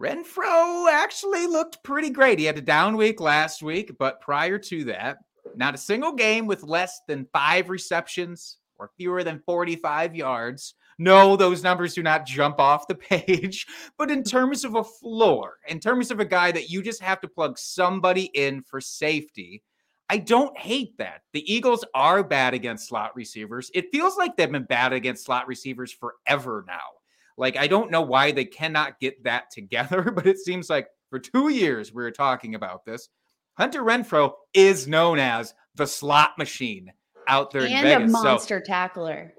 [0.00, 2.38] Renfrow actually looked pretty great.
[2.38, 5.18] He had a down week last week, but prior to that,
[5.54, 10.74] not a single game with less than five receptions or fewer than 45 yards.
[10.98, 13.66] No, those numbers do not jump off the page.
[13.98, 17.20] But in terms of a floor, in terms of a guy that you just have
[17.20, 19.62] to plug somebody in for safety,
[20.08, 21.22] I don't hate that.
[21.34, 23.70] The Eagles are bad against slot receivers.
[23.74, 26.99] It feels like they've been bad against slot receivers forever now.
[27.40, 31.18] Like, I don't know why they cannot get that together, but it seems like for
[31.18, 33.08] two years we were talking about this.
[33.54, 36.92] Hunter Renfrow is known as the slot machine
[37.26, 38.10] out there and in Vegas.
[38.10, 39.34] a monster so, tackler.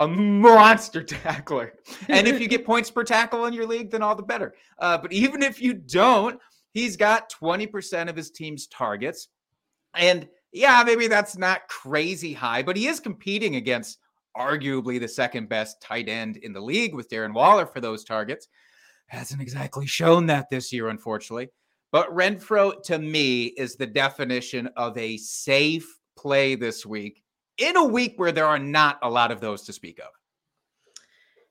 [0.00, 1.74] A monster tackler.
[2.08, 4.54] And if you get points per tackle in your league, then all the better.
[4.78, 6.40] Uh, but even if you don't,
[6.72, 9.28] he's got 20% of his team's targets.
[9.94, 13.98] And yeah, maybe that's not crazy high, but he is competing against
[14.36, 18.48] arguably the second best tight end in the league with Darren Waller for those targets.
[19.06, 21.50] Hasn't exactly shown that this year, unfortunately.
[21.90, 27.22] But Renfrow, to me, is the definition of a safe play this week
[27.58, 30.08] in a week where there are not a lot of those to speak of.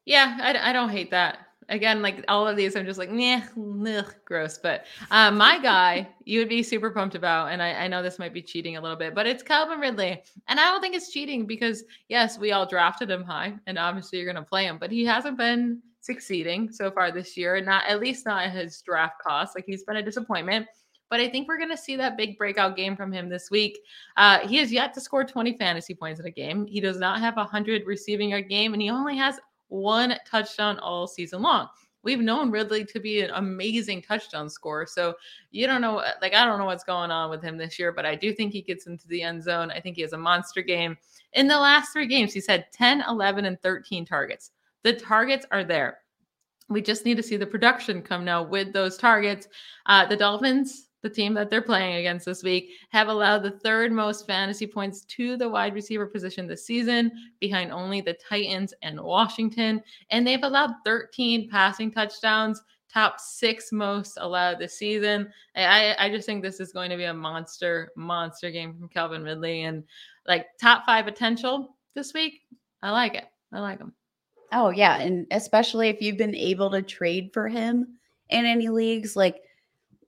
[0.05, 1.39] Yeah, I, I don't hate that
[1.71, 3.41] again, like all of these, I'm just like, nah,
[3.87, 4.59] ugh, gross.
[4.59, 8.19] But uh, my guy, you would be super pumped about, and I, I, know this
[8.19, 10.21] might be cheating a little bit, but it's Calvin Ridley.
[10.47, 14.19] And I don't think it's cheating because, yes, we all drafted him high, and obviously
[14.19, 17.65] you're going to play him, but he hasn't been succeeding so far this year, and
[17.65, 19.55] not at least not at his draft cost.
[19.55, 20.67] Like he's been a disappointment.
[21.09, 23.77] But I think we're going to see that big breakout game from him this week.
[24.15, 26.65] Uh, he has yet to score 20 fantasy points in a game.
[26.65, 29.37] He does not have a 100 receiving yard game, and he only has
[29.71, 31.69] one touchdown all season long.
[32.03, 34.85] We've known Ridley to be an amazing touchdown scorer.
[34.85, 35.15] So
[35.51, 38.05] you don't know, like, I don't know what's going on with him this year, but
[38.05, 39.71] I do think he gets into the end zone.
[39.71, 40.97] I think he has a monster game.
[41.33, 44.51] In the last three games, he's had 10, 11, and 13 targets.
[44.83, 45.99] The targets are there.
[46.69, 49.47] We just need to see the production come now with those targets.
[49.85, 53.91] Uh, the Dolphins the team that they're playing against this week, have allowed the third
[53.91, 58.99] most fantasy points to the wide receiver position this season, behind only the Titans and
[58.99, 59.81] Washington.
[60.09, 65.31] And they've allowed 13 passing touchdowns, top six most allowed this season.
[65.55, 69.23] I, I just think this is going to be a monster, monster game from Calvin
[69.23, 69.83] Ridley and
[70.27, 72.41] like top five potential this week.
[72.81, 73.25] I like it.
[73.51, 73.93] I like him.
[74.53, 74.97] Oh, yeah.
[74.97, 77.97] And especially if you've been able to trade for him
[78.29, 79.41] in any leagues, like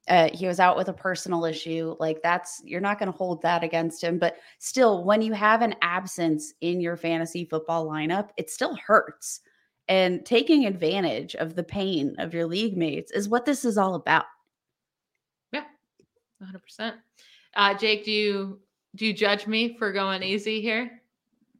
[0.10, 3.41] uh, he was out with a personal issue like that's you're not going to hold
[3.41, 8.30] that against him but still when you have an absence in your fantasy football lineup
[8.38, 9.41] it still hurts
[9.89, 13.95] and taking advantage of the pain of your league mates is what this is all
[13.95, 14.26] about.
[15.51, 15.66] Yeah,
[16.41, 16.93] 100%.
[17.56, 18.60] Uh, Jake, do you
[18.95, 21.01] do you judge me for going easy here?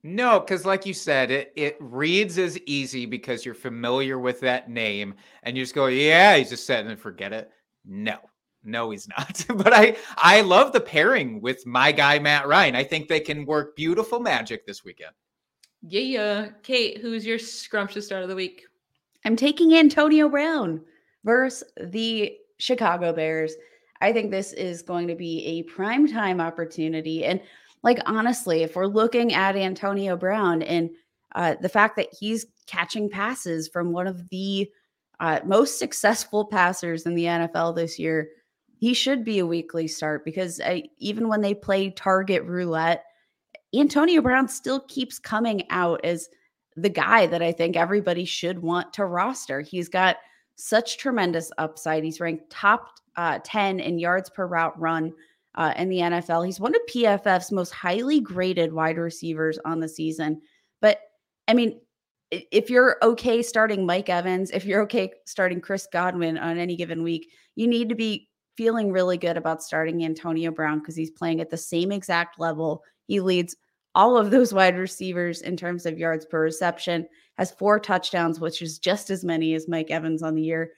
[0.04, 4.70] No, because like you said, it it reads as easy because you're familiar with that
[4.70, 7.52] name, and you just go, "Yeah, he's just setting and forget it."
[7.86, 8.18] No,
[8.64, 9.46] no, he's not.
[9.56, 12.76] but I I love the pairing with my guy Matt Ryan.
[12.76, 15.12] I think they can work beautiful magic this weekend.
[15.82, 16.50] Yeah, yeah.
[16.64, 18.64] Kate, who's your scrumptious start of the week?
[19.26, 20.82] I'm taking Antonio Brown
[21.24, 23.56] versus the Chicago Bears.
[24.02, 27.26] I think this is going to be a prime time opportunity.
[27.26, 27.42] And
[27.84, 30.90] like honestly, if we're looking at Antonio Brown and
[31.36, 34.70] uh, the fact that he's catching passes from one of the
[35.20, 38.30] uh, most successful passers in the NFL this year,
[38.84, 43.06] he should be a weekly start because I, uh, even when they play target roulette,
[43.74, 46.28] Antonio Brown still keeps coming out as
[46.76, 49.62] the guy that I think everybody should want to roster.
[49.62, 50.18] He's got
[50.58, 52.04] such tremendous upside.
[52.04, 55.14] He's ranked top uh, 10 in yards per route run
[55.56, 56.46] uh, in the NFL.
[56.46, 60.42] He's one of PFF's most highly graded wide receivers on the season.
[60.82, 61.00] But
[61.48, 61.80] I mean,
[62.32, 67.02] if you're okay starting Mike Evans, if you're okay starting Chris Godwin on any given
[67.02, 71.42] week, you need to be feeling really good about starting Antonio Brown because he's playing
[71.42, 72.84] at the same exact level.
[73.08, 73.56] He leads
[73.96, 78.62] all of those wide receivers in terms of yards per reception, has four touchdowns, which
[78.62, 80.72] is just as many as Mike Evans on the year.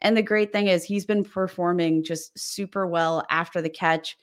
[0.00, 4.16] And the great thing is he's been performing just super well after the catch.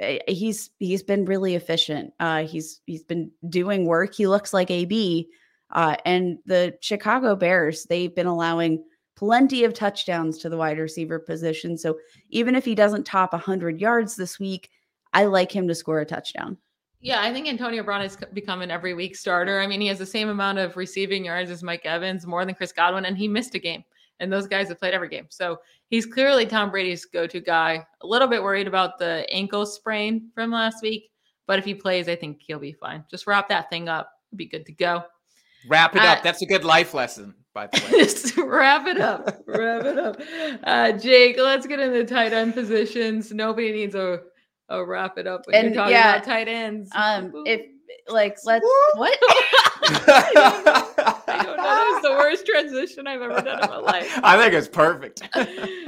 [0.00, 2.12] Eh, he's he's been really efficient.
[2.18, 4.14] Uh, he's he's been doing work.
[4.14, 5.28] He looks like AB.
[5.70, 8.84] Uh, and the Chicago Bears, they've been allowing
[9.24, 11.78] plenty of touchdowns to the wide receiver position.
[11.78, 11.98] So
[12.28, 14.70] even if he doesn't top 100 yards this week,
[15.12, 16.58] I like him to score a touchdown.
[17.00, 19.60] Yeah, I think Antonio Brown has become an every week starter.
[19.60, 22.54] I mean, he has the same amount of receiving yards as Mike Evans, more than
[22.54, 23.84] Chris Godwin, and he missed a game
[24.20, 25.26] and those guys have played every game.
[25.28, 25.58] So
[25.88, 27.84] he's clearly Tom Brady's go-to guy.
[28.02, 31.10] A little bit worried about the ankle sprain from last week,
[31.46, 33.04] but if he plays, I think he'll be fine.
[33.10, 35.04] Just wrap that thing up, be good to go.
[35.68, 36.22] Wrap it uh, up.
[36.22, 37.90] That's a good life lesson, by the way.
[38.04, 39.42] Just wrap it up.
[39.46, 40.20] wrap it up.
[40.64, 43.32] Uh, Jake, let's get into tight end positions.
[43.32, 44.20] Nobody needs a
[44.68, 46.90] a wrap it up when and, you're talking yeah, about tight ends.
[46.94, 47.62] Um, if
[48.08, 49.18] like let's what?
[49.82, 51.62] I don't know.
[51.62, 54.18] That was the worst transition I've ever done in my life.
[54.22, 55.22] I think it's perfect.
[55.34, 55.44] I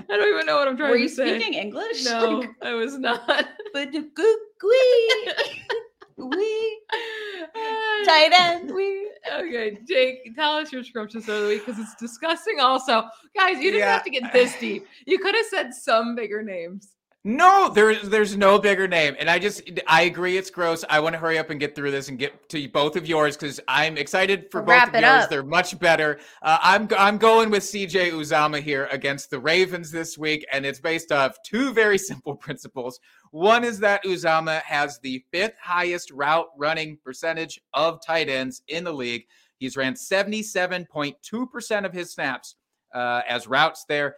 [0.08, 1.24] don't even know what I'm trying Were to say.
[1.24, 2.04] Were you speaking English?
[2.04, 3.48] No, I was not.
[3.72, 4.08] But the
[4.62, 6.80] we we
[8.04, 9.10] tight end we.
[9.32, 12.60] Okay, Jake, tell us your scrumptious of the week because it's disgusting.
[12.60, 13.04] Also,
[13.36, 13.92] guys, you didn't yeah.
[13.92, 14.86] have to get this deep.
[15.06, 16.95] You could have said some bigger names.
[17.28, 20.84] No, there's there's no bigger name, and I just I agree it's gross.
[20.88, 23.36] I want to hurry up and get through this and get to both of yours
[23.36, 25.24] because I'm excited for both of yours.
[25.24, 25.30] Up.
[25.30, 26.20] They're much better.
[26.40, 30.78] Uh, I'm I'm going with CJ Uzomah here against the Ravens this week, and it's
[30.78, 33.00] based off two very simple principles.
[33.32, 38.84] One is that Uzama has the fifth highest route running percentage of tight ends in
[38.84, 39.26] the league.
[39.58, 42.54] He's ran 77.2% of his snaps
[42.94, 44.14] uh, as routes there.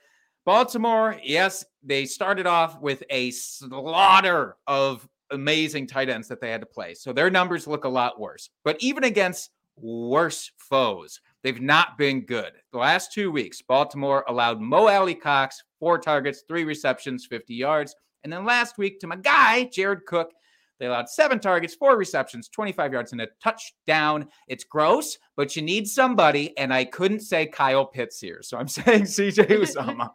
[0.49, 6.63] Baltimore, yes, they started off with a slaughter of amazing tight ends that they had
[6.63, 6.95] to play.
[6.95, 8.49] So their numbers look a lot worse.
[8.65, 12.53] But even against worse foes, they've not been good.
[12.73, 17.95] The last two weeks, Baltimore allowed Mo Alie-Cox four targets, three receptions, 50 yards.
[18.25, 20.33] And then last week to my guy, Jared Cook,
[20.81, 24.29] they allowed seven targets, four receptions, 25 yards, and a touchdown.
[24.47, 26.57] It's gross, but you need somebody.
[26.57, 28.41] And I couldn't say Kyle Pitts here.
[28.41, 30.11] So I'm saying CJ Uzomah.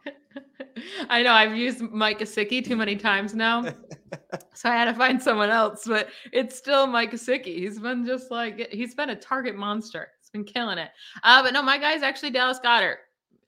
[1.08, 3.62] I know I've used Mike Gesicki too many times now.
[4.54, 7.58] so I had to find someone else, but it's still Mike Gesicki.
[7.58, 10.08] He's been just like, he's been a target monster.
[10.20, 10.90] He's been killing it.
[11.22, 12.96] Uh, but no, my guy's actually Dallas Goedert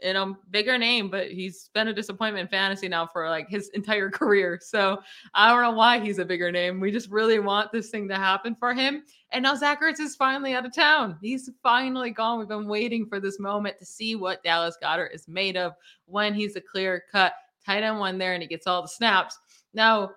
[0.03, 3.69] you know, bigger name, but he's been a disappointment in fantasy now for like his
[3.71, 4.61] entire career.
[4.63, 4.99] So
[5.35, 6.81] I don't know why he's a bigger name.
[6.81, 9.03] We just really want this thing to happen for him.
[9.33, 11.17] And now Zach Ertz is finally out of town.
[11.21, 12.39] He's finally gone.
[12.39, 15.73] We've been waiting for this moment to see what Dallas Goedert is made of
[16.05, 17.33] when he's a clear cut
[17.65, 19.39] tight end one there and he gets all the snaps.
[19.75, 20.13] Now,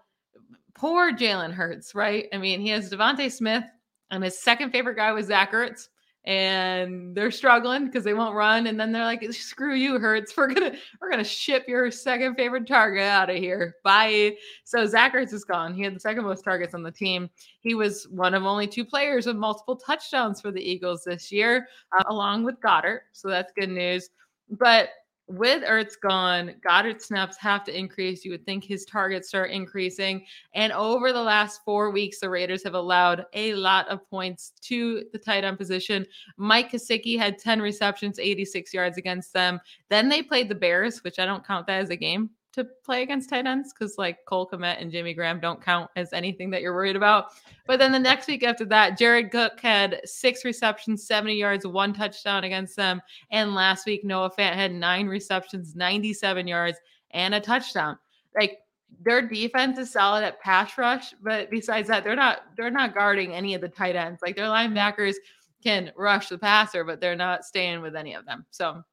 [0.76, 2.28] poor Jalen Hurts, right?
[2.32, 3.66] I mean, he has DeVonta Smith,
[4.12, 5.90] and his second favorite guy was Zach Ertz
[6.26, 10.54] and they're struggling because they won't run and then they're like screw you hurts we're
[10.54, 13.76] gonna we're gonna ship your second favorite target out of here.
[13.84, 14.36] Bye.
[14.66, 15.74] So zach ertz is gone.
[15.74, 17.30] He had the second most targets on the team.
[17.62, 21.68] He was one of only two players with multiple touchdowns for the eagles this year
[21.98, 23.00] uh, along with Goedert.
[23.14, 24.10] so that's good news.
[24.50, 24.90] But
[25.30, 28.26] with Ertz gone, Goedert snaps have to increase.
[28.26, 30.26] You would think his targets start increasing.
[30.56, 35.04] And over the last four weeks, the Raiders have allowed a lot of points to
[35.14, 36.06] the tight end position.
[36.38, 39.60] Mike Gesicki had 10 receptions, 86 yards against them.
[39.90, 43.04] Then they played the Bears, which I don't count that as a game to play
[43.04, 46.62] against tight ends because like Cole Kmet and Jimmy Graham don't count as anything that
[46.62, 47.28] you're worried about.
[47.68, 51.94] But then the next week after that, Jared Cook had six receptions, 70 yards, one
[51.94, 53.02] touchdown against them.
[53.32, 56.80] And last week, Noah Fant had nine receptions, 97 yards,
[57.12, 57.98] and a touchdown.
[58.36, 58.60] Like
[59.04, 63.34] their defense is solid at pass rush, but besides that, they're not they're not guarding
[63.34, 64.22] any of the tight ends.
[64.22, 65.16] Like their linebackers
[65.64, 68.46] can rush the passer, but they're not staying with any of them.
[68.50, 68.84] So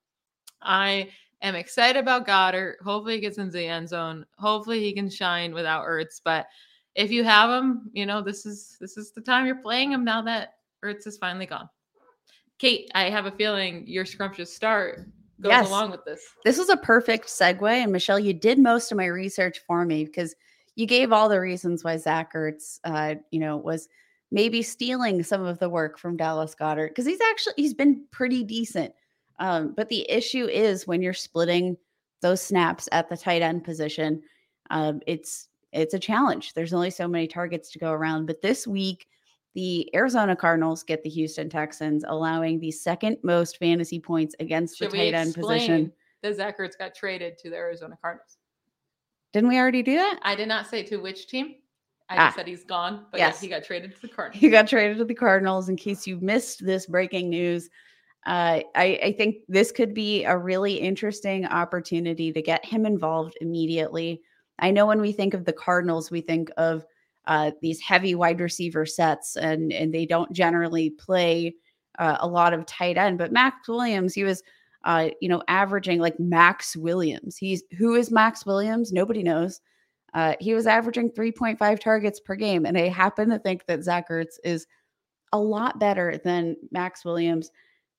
[0.63, 1.11] I
[1.43, 2.77] am excited about Goedert.
[2.83, 4.27] Hopefully he gets into the end zone.
[4.39, 6.21] Hopefully he can shine without Ertz.
[6.25, 6.47] But
[6.95, 10.05] if you have him, you know, this is this is the time you're playing him
[10.05, 11.69] now that Ertz is finally gone.
[12.59, 15.07] Kate, I have a feeling your scrumptious start
[15.41, 15.69] goes yes.
[15.69, 16.23] along with this.
[16.45, 17.71] This was a perfect segue.
[17.71, 20.35] And Michelle, you did most of my research for me because
[20.75, 23.89] you gave all the reasons why Zach Ertz, uh, you know, was
[24.31, 28.45] maybe stealing some of the work from Dallas Goedert because he's actually he's been pretty
[28.45, 28.95] decent.
[29.39, 31.77] Um, but the issue is when you're splitting
[32.23, 34.23] those snaps at the tight end position,
[34.71, 36.55] um, it's it's a challenge.
[36.55, 38.27] There's only so many targets to go around.
[38.27, 39.09] But this week,
[39.55, 44.91] the Arizona Cardinals get the Houston Texans, allowing the second most fantasy points against Should
[44.91, 45.93] the tight end position.
[46.23, 48.39] That Zach Ertz got traded to the Arizona Cardinals.
[49.33, 50.19] Didn't we already do that?
[50.23, 51.57] I did not say to which team.
[52.09, 53.35] I just ah, said he's gone, but yes.
[53.35, 54.41] yes, he got traded to the Cardinals.
[54.41, 55.69] He got traded to the Cardinals.
[55.69, 57.69] In case you missed this breaking news,
[58.27, 63.39] uh, I, I think this could be a really interesting opportunity to get him involved
[63.41, 64.21] immediately.
[64.59, 66.85] I know when we think of the Cardinals, we think of
[67.27, 71.55] uh, these heavy wide receiver sets, and and they don't generally play
[72.01, 73.19] uh, a lot of tight end.
[73.19, 74.43] But Maxx Williams, he was,
[74.85, 77.37] uh, you know, averaging like Maxx Williams.
[77.37, 78.93] He's who is Maxx Williams?
[78.93, 79.61] Nobody knows.
[80.15, 84.09] Uh, he was averaging 3.5 targets per game, and I happen to think that Zach
[84.09, 84.67] Ertz is
[85.33, 87.51] a lot better than Maxx Williams.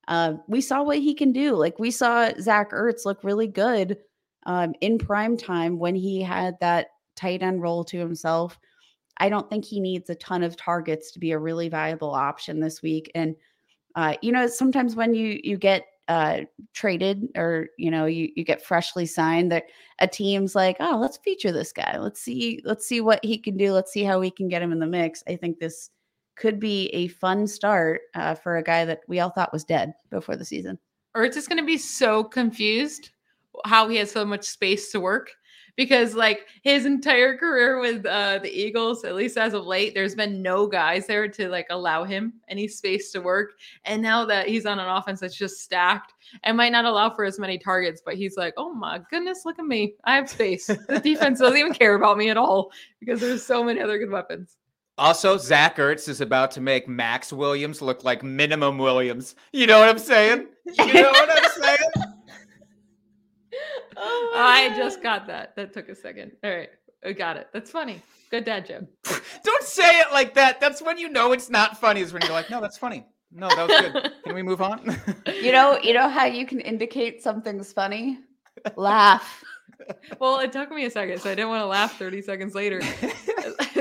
[0.08, 1.55] Uh, we saw what he can do.
[1.55, 3.97] Like we saw Zach Ertz look really good
[4.45, 8.58] um, in prime time when he had that tight end role to himself.
[9.18, 12.60] I don't think he needs a ton of targets to be a really viable option
[12.60, 13.12] this week.
[13.16, 13.36] And
[13.95, 16.41] uh, you know, sometimes when you you get uh,
[16.74, 19.66] traded or you know you you get freshly signed, that
[19.99, 21.97] a team's like, oh, let's feature this guy.
[21.97, 23.74] Let's see let's see what he can do.
[23.74, 25.24] Let's see how we can get him in the mix.
[25.28, 25.89] I think this
[26.38, 29.94] could be a fun start uh, for a guy that we all thought was dead
[30.10, 30.78] before the season.
[31.16, 33.10] Or it's just going to be so confused
[33.66, 35.32] how he has so much space to work
[35.78, 40.16] because like his entire career with uh, the Eagles, at least as of late, there's
[40.16, 43.52] been no guys there to like allow him any space to work.
[43.86, 46.14] And now that he's on an offense that's just stacked
[46.44, 49.60] and might not allow for as many targets, but he's like, oh my goodness, look
[49.60, 50.68] at me, I have space.
[50.68, 54.12] The defense doesn't even care about me at all because there's so many other good
[54.12, 54.58] weapons.
[54.98, 59.36] Also, Zach Ertz is about to make Maxx Williams look like minimum Williams.
[59.54, 60.48] You know what I'm saying?
[60.66, 62.14] You know what I'm saying?
[63.95, 65.56] oh I just got that.
[65.56, 66.32] That took a second.
[66.43, 66.70] All right.
[67.06, 67.48] I got it.
[67.54, 68.02] That's funny.
[68.32, 68.88] Good dad Jim.
[69.43, 70.60] Don't say it like that.
[70.60, 73.06] That's when you know it's not funny, is when you're like, no, that's funny.
[73.32, 74.14] No, that was good.
[74.24, 75.00] Can we move on?
[75.28, 78.20] you know, you know how you can indicate something's funny?
[78.76, 79.43] Laugh
[80.20, 82.82] well, it took me a second, so I didn't want to laugh 30 seconds later.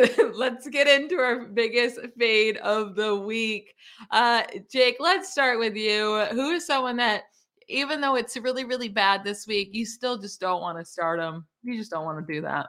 [0.35, 3.75] let's get into our biggest fade of the week.
[4.11, 6.27] Uh, Jake, let's start with you.
[6.33, 7.25] Who is someone that,
[7.69, 11.19] even though it's really, really bad this week, you still just don't want to start
[11.21, 11.47] them?
[11.63, 12.69] You just don't want to do that.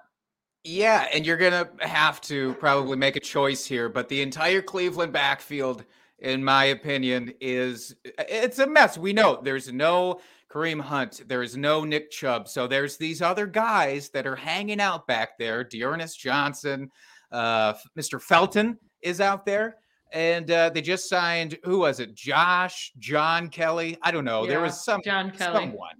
[0.63, 4.61] Yeah, and you're going to have to probably make a choice here, but the entire
[4.61, 5.85] Cleveland backfield
[6.19, 8.97] in my opinion is it's a mess.
[8.97, 10.19] We know there's no
[10.51, 11.23] Kareem Hunt.
[11.27, 12.47] There is no Nick Chubb.
[12.47, 15.63] So there's these other guys that are hanging out back there.
[15.63, 16.91] D'Ernest Johnson,
[17.31, 18.21] uh, Mr.
[18.21, 19.77] Felton is out there.
[20.13, 22.15] And uh, they just signed, who was it?
[22.15, 23.97] Josh, John Kelly.
[24.01, 24.43] I don't know.
[24.43, 25.65] Yeah, there was some John Kelly.
[25.65, 25.95] Someone.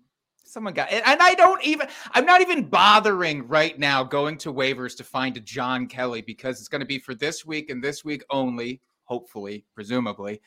[0.45, 1.03] Someone got it.
[1.05, 5.35] and I don't even I'm not even bothering right now going to waivers to find
[5.35, 8.81] a John Kelly because it's going to be for this week and this week only,
[9.03, 10.41] hopefully, presumably.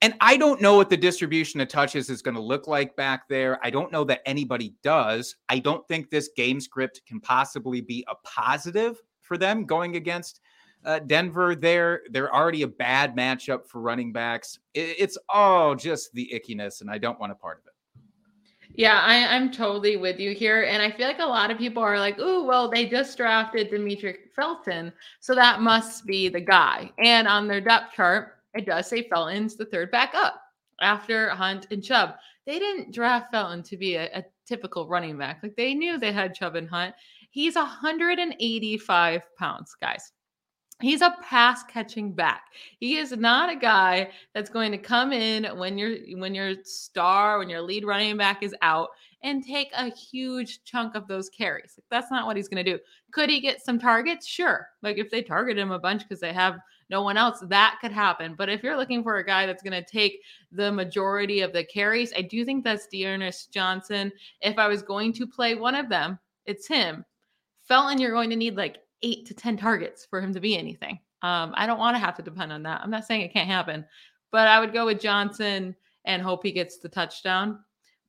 [0.00, 3.28] And I don't know what the distribution of touches is going to look like back
[3.28, 3.58] there.
[3.62, 5.36] I don't know that anybody does.
[5.48, 10.40] I don't think this game script can possibly be a positive for them going against
[10.84, 11.54] uh, Denver.
[11.54, 14.58] They're they're already a bad matchup for running backs.
[14.74, 17.74] It, it's all just the ickiness, and I don't want a part of it.
[18.76, 20.64] Yeah, I, am totally with you here.
[20.64, 23.70] And I feel like a lot of people are like, oh, well, they just drafted
[23.70, 24.92] Demetric Felton.
[25.20, 26.90] So that must be the guy.
[26.98, 30.40] And on their depth chart, it does say Felton's the third back up
[30.80, 32.16] after Hunt and Chubb.
[32.46, 35.40] they didn't draft Felton to be a, a typical running back.
[35.42, 36.94] Like they knew they had Chubb and Hunt.
[37.34, 40.12] He's 185 pounds, guys.
[40.80, 42.44] He's a pass catching back.
[42.78, 47.40] He is not a guy that's going to come in when your when your star,
[47.40, 48.90] when your lead running back is out
[49.24, 51.74] and take a huge chunk of those carries.
[51.76, 52.78] Like, that's not what he's going to do.
[53.10, 54.28] Could he get some targets?
[54.28, 54.68] Sure.
[54.80, 57.90] Like if they target him a bunch because they have no one else, that could
[57.90, 58.36] happen.
[58.38, 60.20] But if you're looking for a guy that's going to take
[60.52, 64.12] the majority of the carries, I do think that's D'Ernest Johnson.
[64.40, 67.04] If I was going to play one of them, it's him.
[67.66, 70.98] Felton, you're going to need like eight to 10 targets for him to be anything.
[71.22, 72.80] Um, I don't want to have to depend on that.
[72.82, 73.84] I'm not saying it can't happen,
[74.30, 77.60] but I would go with Johnson and hope he gets the touchdown.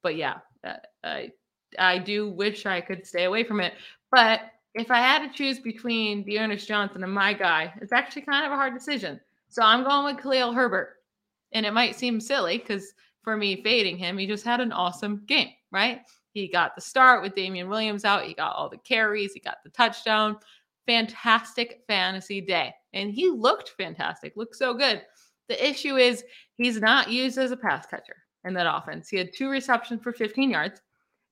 [0.01, 1.31] But yeah, uh, I,
[1.79, 3.73] I do wish I could stay away from it.
[4.11, 4.41] But
[4.73, 8.51] if I had to choose between D'Ernest Johnson and my guy, it's actually kind of
[8.51, 9.19] a hard decision.
[9.47, 10.95] So I'm going with Khalil Herbert.
[11.53, 12.93] And it might seem silly because
[13.23, 16.01] for me fading him, he just had an awesome game, right?
[16.35, 18.25] He got the start with Damien Williams out.
[18.25, 19.33] He got all the carries.
[19.33, 20.37] He got the touchdown
[20.85, 22.73] fantastic fantasy day.
[22.93, 25.01] And he looked fantastic, looked so good.
[25.47, 26.25] The issue is
[26.57, 29.07] he's not used as a pass catcher in that offense.
[29.09, 30.81] He had two receptions for 15 yards.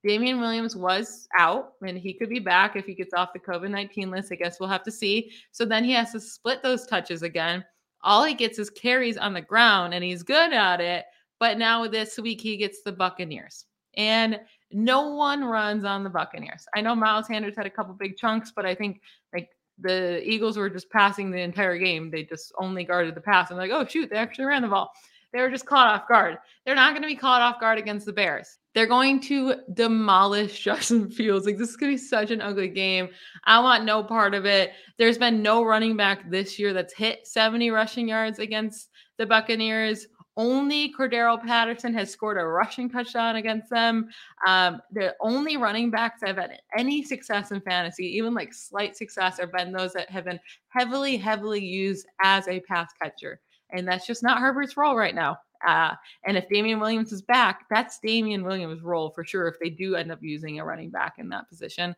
[0.06, 3.72] Damien Williams was out and he could be back if he gets off the COVID
[3.72, 4.32] 19 list.
[4.32, 5.32] I guess we'll have to see.
[5.52, 7.64] So then he has to split those touches again.
[8.02, 11.06] All he gets is carries on the ground and he's good at it.
[11.40, 13.66] But now this week he gets the Buccaneers.
[13.96, 14.40] And
[14.74, 16.66] no one runs on the Buccaneers.
[16.76, 19.02] I know Miles Sanders had a couple big chunks, but I think
[19.34, 19.50] like
[19.80, 22.12] the Eagles were just passing the entire game.
[22.12, 23.52] They just only guarded the pass.
[23.52, 24.92] I'm like, oh shoot, they actually ran the ball.
[25.34, 26.38] They were just caught off guard.
[26.64, 28.60] They're not going to be caught off guard against the Bears.
[28.76, 31.46] They're going to demolish Justin Fields.
[31.46, 33.10] Like this is going to be such an ugly game.
[33.44, 34.74] I want no part of it.
[34.98, 40.08] There's been no running back this year that's hit 70 rushing yards against the Buccaneers
[40.36, 44.10] only Cordarrelle Patterson has scored a rushing touchdown against them.
[44.48, 48.96] Um, the only running backs that have had any success in fantasy, even like slight
[48.96, 53.40] success, have been those that have been heavily, heavily used as a pass catcher.
[53.72, 55.38] And that's just not Herbert's role right now.
[55.66, 55.94] Uh,
[56.26, 59.48] and if Damien Williams is back, that's Damien Williams' role for sure.
[59.48, 61.96] If they do end up using a running back in that position,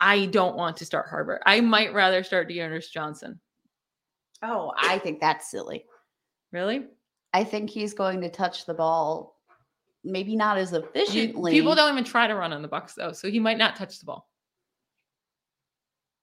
[0.00, 1.42] I don't want to start Herbert.
[1.44, 3.40] I might rather start D'Ernest Johnson.
[4.42, 5.84] Oh, I think that's silly.
[6.52, 6.86] Really?
[7.32, 9.38] I think he's going to touch the ball,
[10.04, 11.52] maybe not as efficiently.
[11.52, 13.98] People don't even try to run on the Bucs though, so he might not touch
[13.98, 14.28] the ball.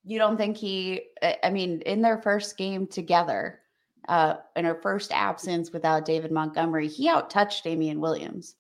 [0.04, 1.02] You don't think he?
[1.44, 3.60] I mean, in their first game together,
[4.08, 8.56] uh, in her first absence without David Montgomery, he out touched Damien Williams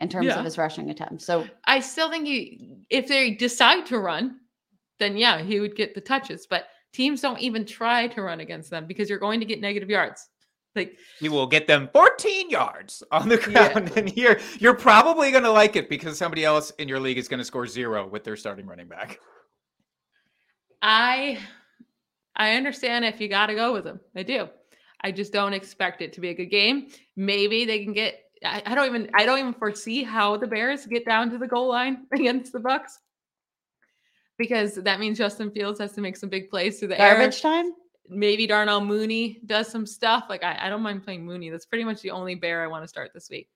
[0.00, 0.38] in terms yeah.
[0.38, 1.26] of his rushing attempts.
[1.26, 4.38] So I still think he, if they decide to run,
[4.98, 6.46] then yeah, he would get the touches.
[6.48, 9.90] But teams don't even try to run against them because you're going to get negative
[9.90, 10.28] yards.
[10.76, 13.98] Like you will get them 14 yards on the ground, yeah.
[13.98, 17.26] and here you're probably going to like it because somebody else in your league is
[17.26, 19.18] going to score zero with their starting running back.
[20.80, 21.38] I
[22.36, 24.00] I understand if you got to go with them.
[24.14, 24.48] I do.
[25.02, 26.88] I just don't expect it to be a good game.
[27.16, 28.20] Maybe they can get.
[28.44, 29.10] I, I don't even.
[29.14, 32.60] I don't even foresee how the Bears get down to the goal line against the
[32.60, 32.92] Bucs
[34.38, 37.50] because that means Justin Fields has to make some big plays through the garbage air.
[37.52, 37.72] time
[38.10, 40.24] maybe Darnell Mooney does some stuff.
[40.28, 41.50] Like I, I don't mind playing Mooney.
[41.50, 43.48] That's pretty much the only bear I want to start this week.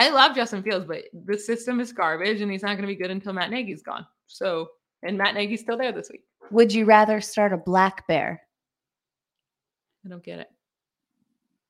[0.00, 2.96] I love Justin Fields, but the system is garbage and he's not going to be
[2.96, 4.06] good until Matt Nagy's gone.
[4.26, 4.68] So,
[5.02, 6.24] and Matt Nagy's still there this week.
[6.50, 8.42] Would you rather start a black bear?
[10.04, 10.50] I don't get it.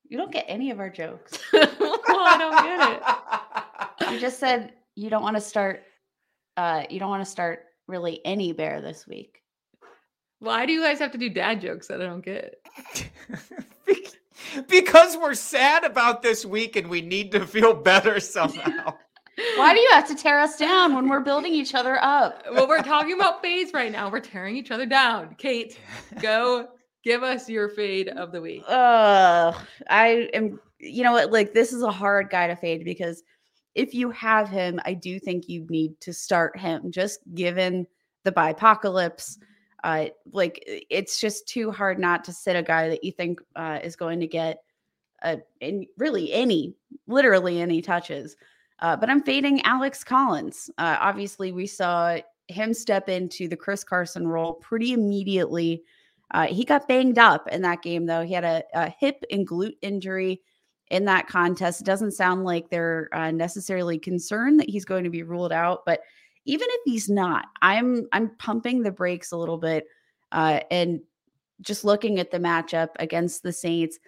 [0.09, 1.37] You don't get any of our jokes.
[1.53, 3.03] well, I don't get it.
[4.11, 5.83] You just said you don't want to start
[6.55, 9.41] uh you don't want to start really any bear this week.
[10.39, 12.61] Why do you guys have to do dad jokes that I don't get?
[14.69, 18.93] because we're sad about this week and we need to feel better somehow.
[19.55, 22.43] Why do you have to tear us down when we're building each other up?
[22.51, 24.09] Well, we're talking about fades right now.
[24.09, 25.35] We're tearing each other down.
[25.37, 25.79] Kate,
[26.21, 26.69] go
[27.03, 28.63] give us your fade of the week.
[28.67, 29.53] Uh,
[29.89, 31.31] I am, you know what?
[31.31, 33.21] Like, this is a hard guy to fade because
[33.75, 37.85] if you have him, I do think you need to start him just given
[38.23, 39.37] the bipocalypse
[39.83, 43.79] uh, like it's just too hard not to sit a guy that you think uh,
[43.83, 44.63] is going to get
[45.23, 46.75] uh, in really any,
[47.07, 48.35] literally any touches.
[48.79, 50.69] Uh, but I'm fading Alex Collins.
[50.77, 52.17] Uh, obviously, we saw
[52.47, 55.83] him step into the Chris Carson role pretty immediately.
[56.31, 58.23] Uh, he got banged up in that game, though.
[58.23, 60.41] He had a, a hip and glute injury
[60.89, 61.81] in that contest.
[61.81, 65.83] It doesn't sound like they're uh, necessarily concerned that he's going to be ruled out,
[65.85, 66.01] but
[66.47, 69.85] even if he's not, I'm I'm pumping the brakes a little bit
[70.31, 71.01] uh, and
[71.61, 73.99] just looking at the matchup against the Saints.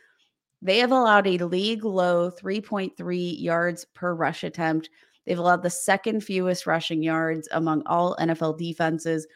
[0.62, 4.90] They have allowed a league low 3.3 yards per rush attempt.
[5.26, 9.28] They've allowed the second fewest rushing yards among all NFL defenses.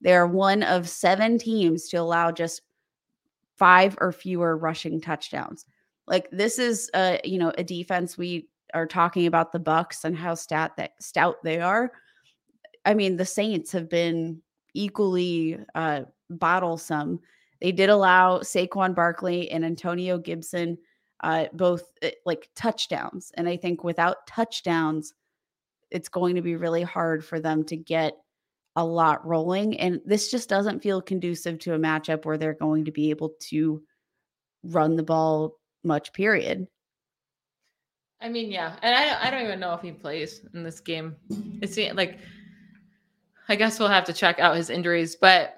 [0.00, 2.62] They are one of seven teams to allow just
[3.58, 5.66] five or fewer rushing touchdowns.
[6.06, 10.16] Like this is a you know a defense we are talking about the Bucs and
[10.16, 11.92] how stat that stout they are.
[12.84, 14.42] I mean, the Saints have been
[14.74, 17.20] equally uh, battlesome.
[17.60, 20.78] They did allow Saquon Barkley and Antonio Gibson
[21.22, 25.14] uh, both uh, like touchdowns, and I think without touchdowns,
[25.90, 28.16] it's going to be really hard for them to get
[28.74, 29.78] a lot rolling.
[29.78, 33.34] And this just doesn't feel conducive to a matchup where they're going to be able
[33.50, 33.82] to
[34.64, 36.66] run the ball much, period.
[38.20, 38.76] I mean, yeah.
[38.82, 41.16] And I, I don't even know if he plays in this game.
[41.60, 42.18] It's like,
[43.52, 45.14] I guess we'll have to check out his injuries.
[45.14, 45.56] But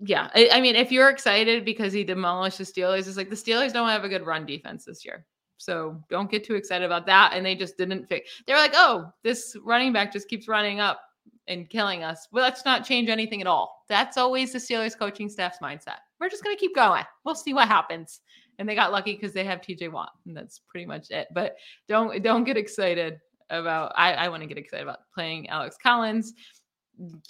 [0.00, 3.34] yeah, I, I mean, if you're excited because he demolished the Steelers, it's like the
[3.36, 5.26] Steelers don't have a good run defense this year.
[5.56, 7.32] So don't get too excited about that.
[7.34, 8.30] And they just didn't fix.
[8.46, 11.00] They're like, oh, this running back just keeps running up
[11.48, 12.28] and killing us.
[12.30, 13.84] Well, let's not change anything at all.
[13.88, 15.98] That's always the Steelers coaching staff's mindset.
[16.20, 17.04] We're just going to keep going.
[17.24, 18.20] We'll see what happens.
[18.60, 21.26] And they got lucky because they have TJ Watt, and that's pretty much it.
[21.34, 21.56] But
[21.88, 23.92] don't don't get excited about.
[23.96, 26.34] I I want to get excited about playing Alex Collins.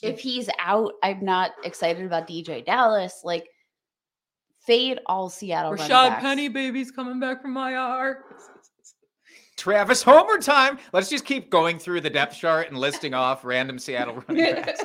[0.02, 0.16] If mm-hmm.
[0.16, 3.20] he's out, I'm not excited about DJ Dallas.
[3.24, 3.46] Like
[4.60, 5.74] fade all Seattle.
[5.74, 8.24] Rashaad Penny, baby's coming back from IR.
[9.60, 10.78] Travis Homer time.
[10.94, 14.84] Let's just keep going through the depth chart and listing off random Seattle running backs.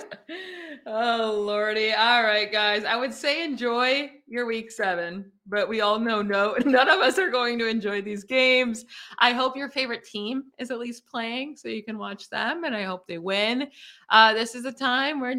[0.86, 1.94] oh lordy!
[1.94, 2.84] All right, guys.
[2.84, 7.18] I would say enjoy your week seven, but we all know no, none of us
[7.18, 8.84] are going to enjoy these games.
[9.18, 12.76] I hope your favorite team is at least playing, so you can watch them, and
[12.76, 13.70] I hope they win.
[14.10, 15.36] Uh, this is a time where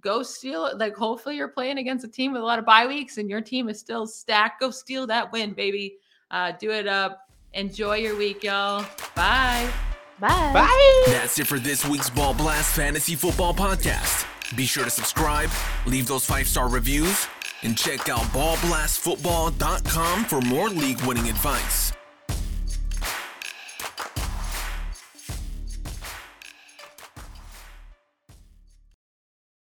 [0.00, 0.76] go steal.
[0.76, 3.40] Like hopefully you're playing against a team with a lot of bye weeks, and your
[3.40, 4.60] team is still stacked.
[4.60, 5.96] Go steal that win, baby.
[6.30, 7.25] Uh, do it up
[7.56, 8.84] Enjoy your week, y'all.
[9.14, 9.70] Bye.
[10.20, 10.52] Bye.
[10.52, 11.04] Bye.
[11.06, 14.26] That's it for this week's Ball Blast Fantasy Football Podcast.
[14.54, 15.48] Be sure to subscribe,
[15.86, 17.26] leave those five star reviews,
[17.62, 21.92] and check out ballblastfootball.com for more league winning advice.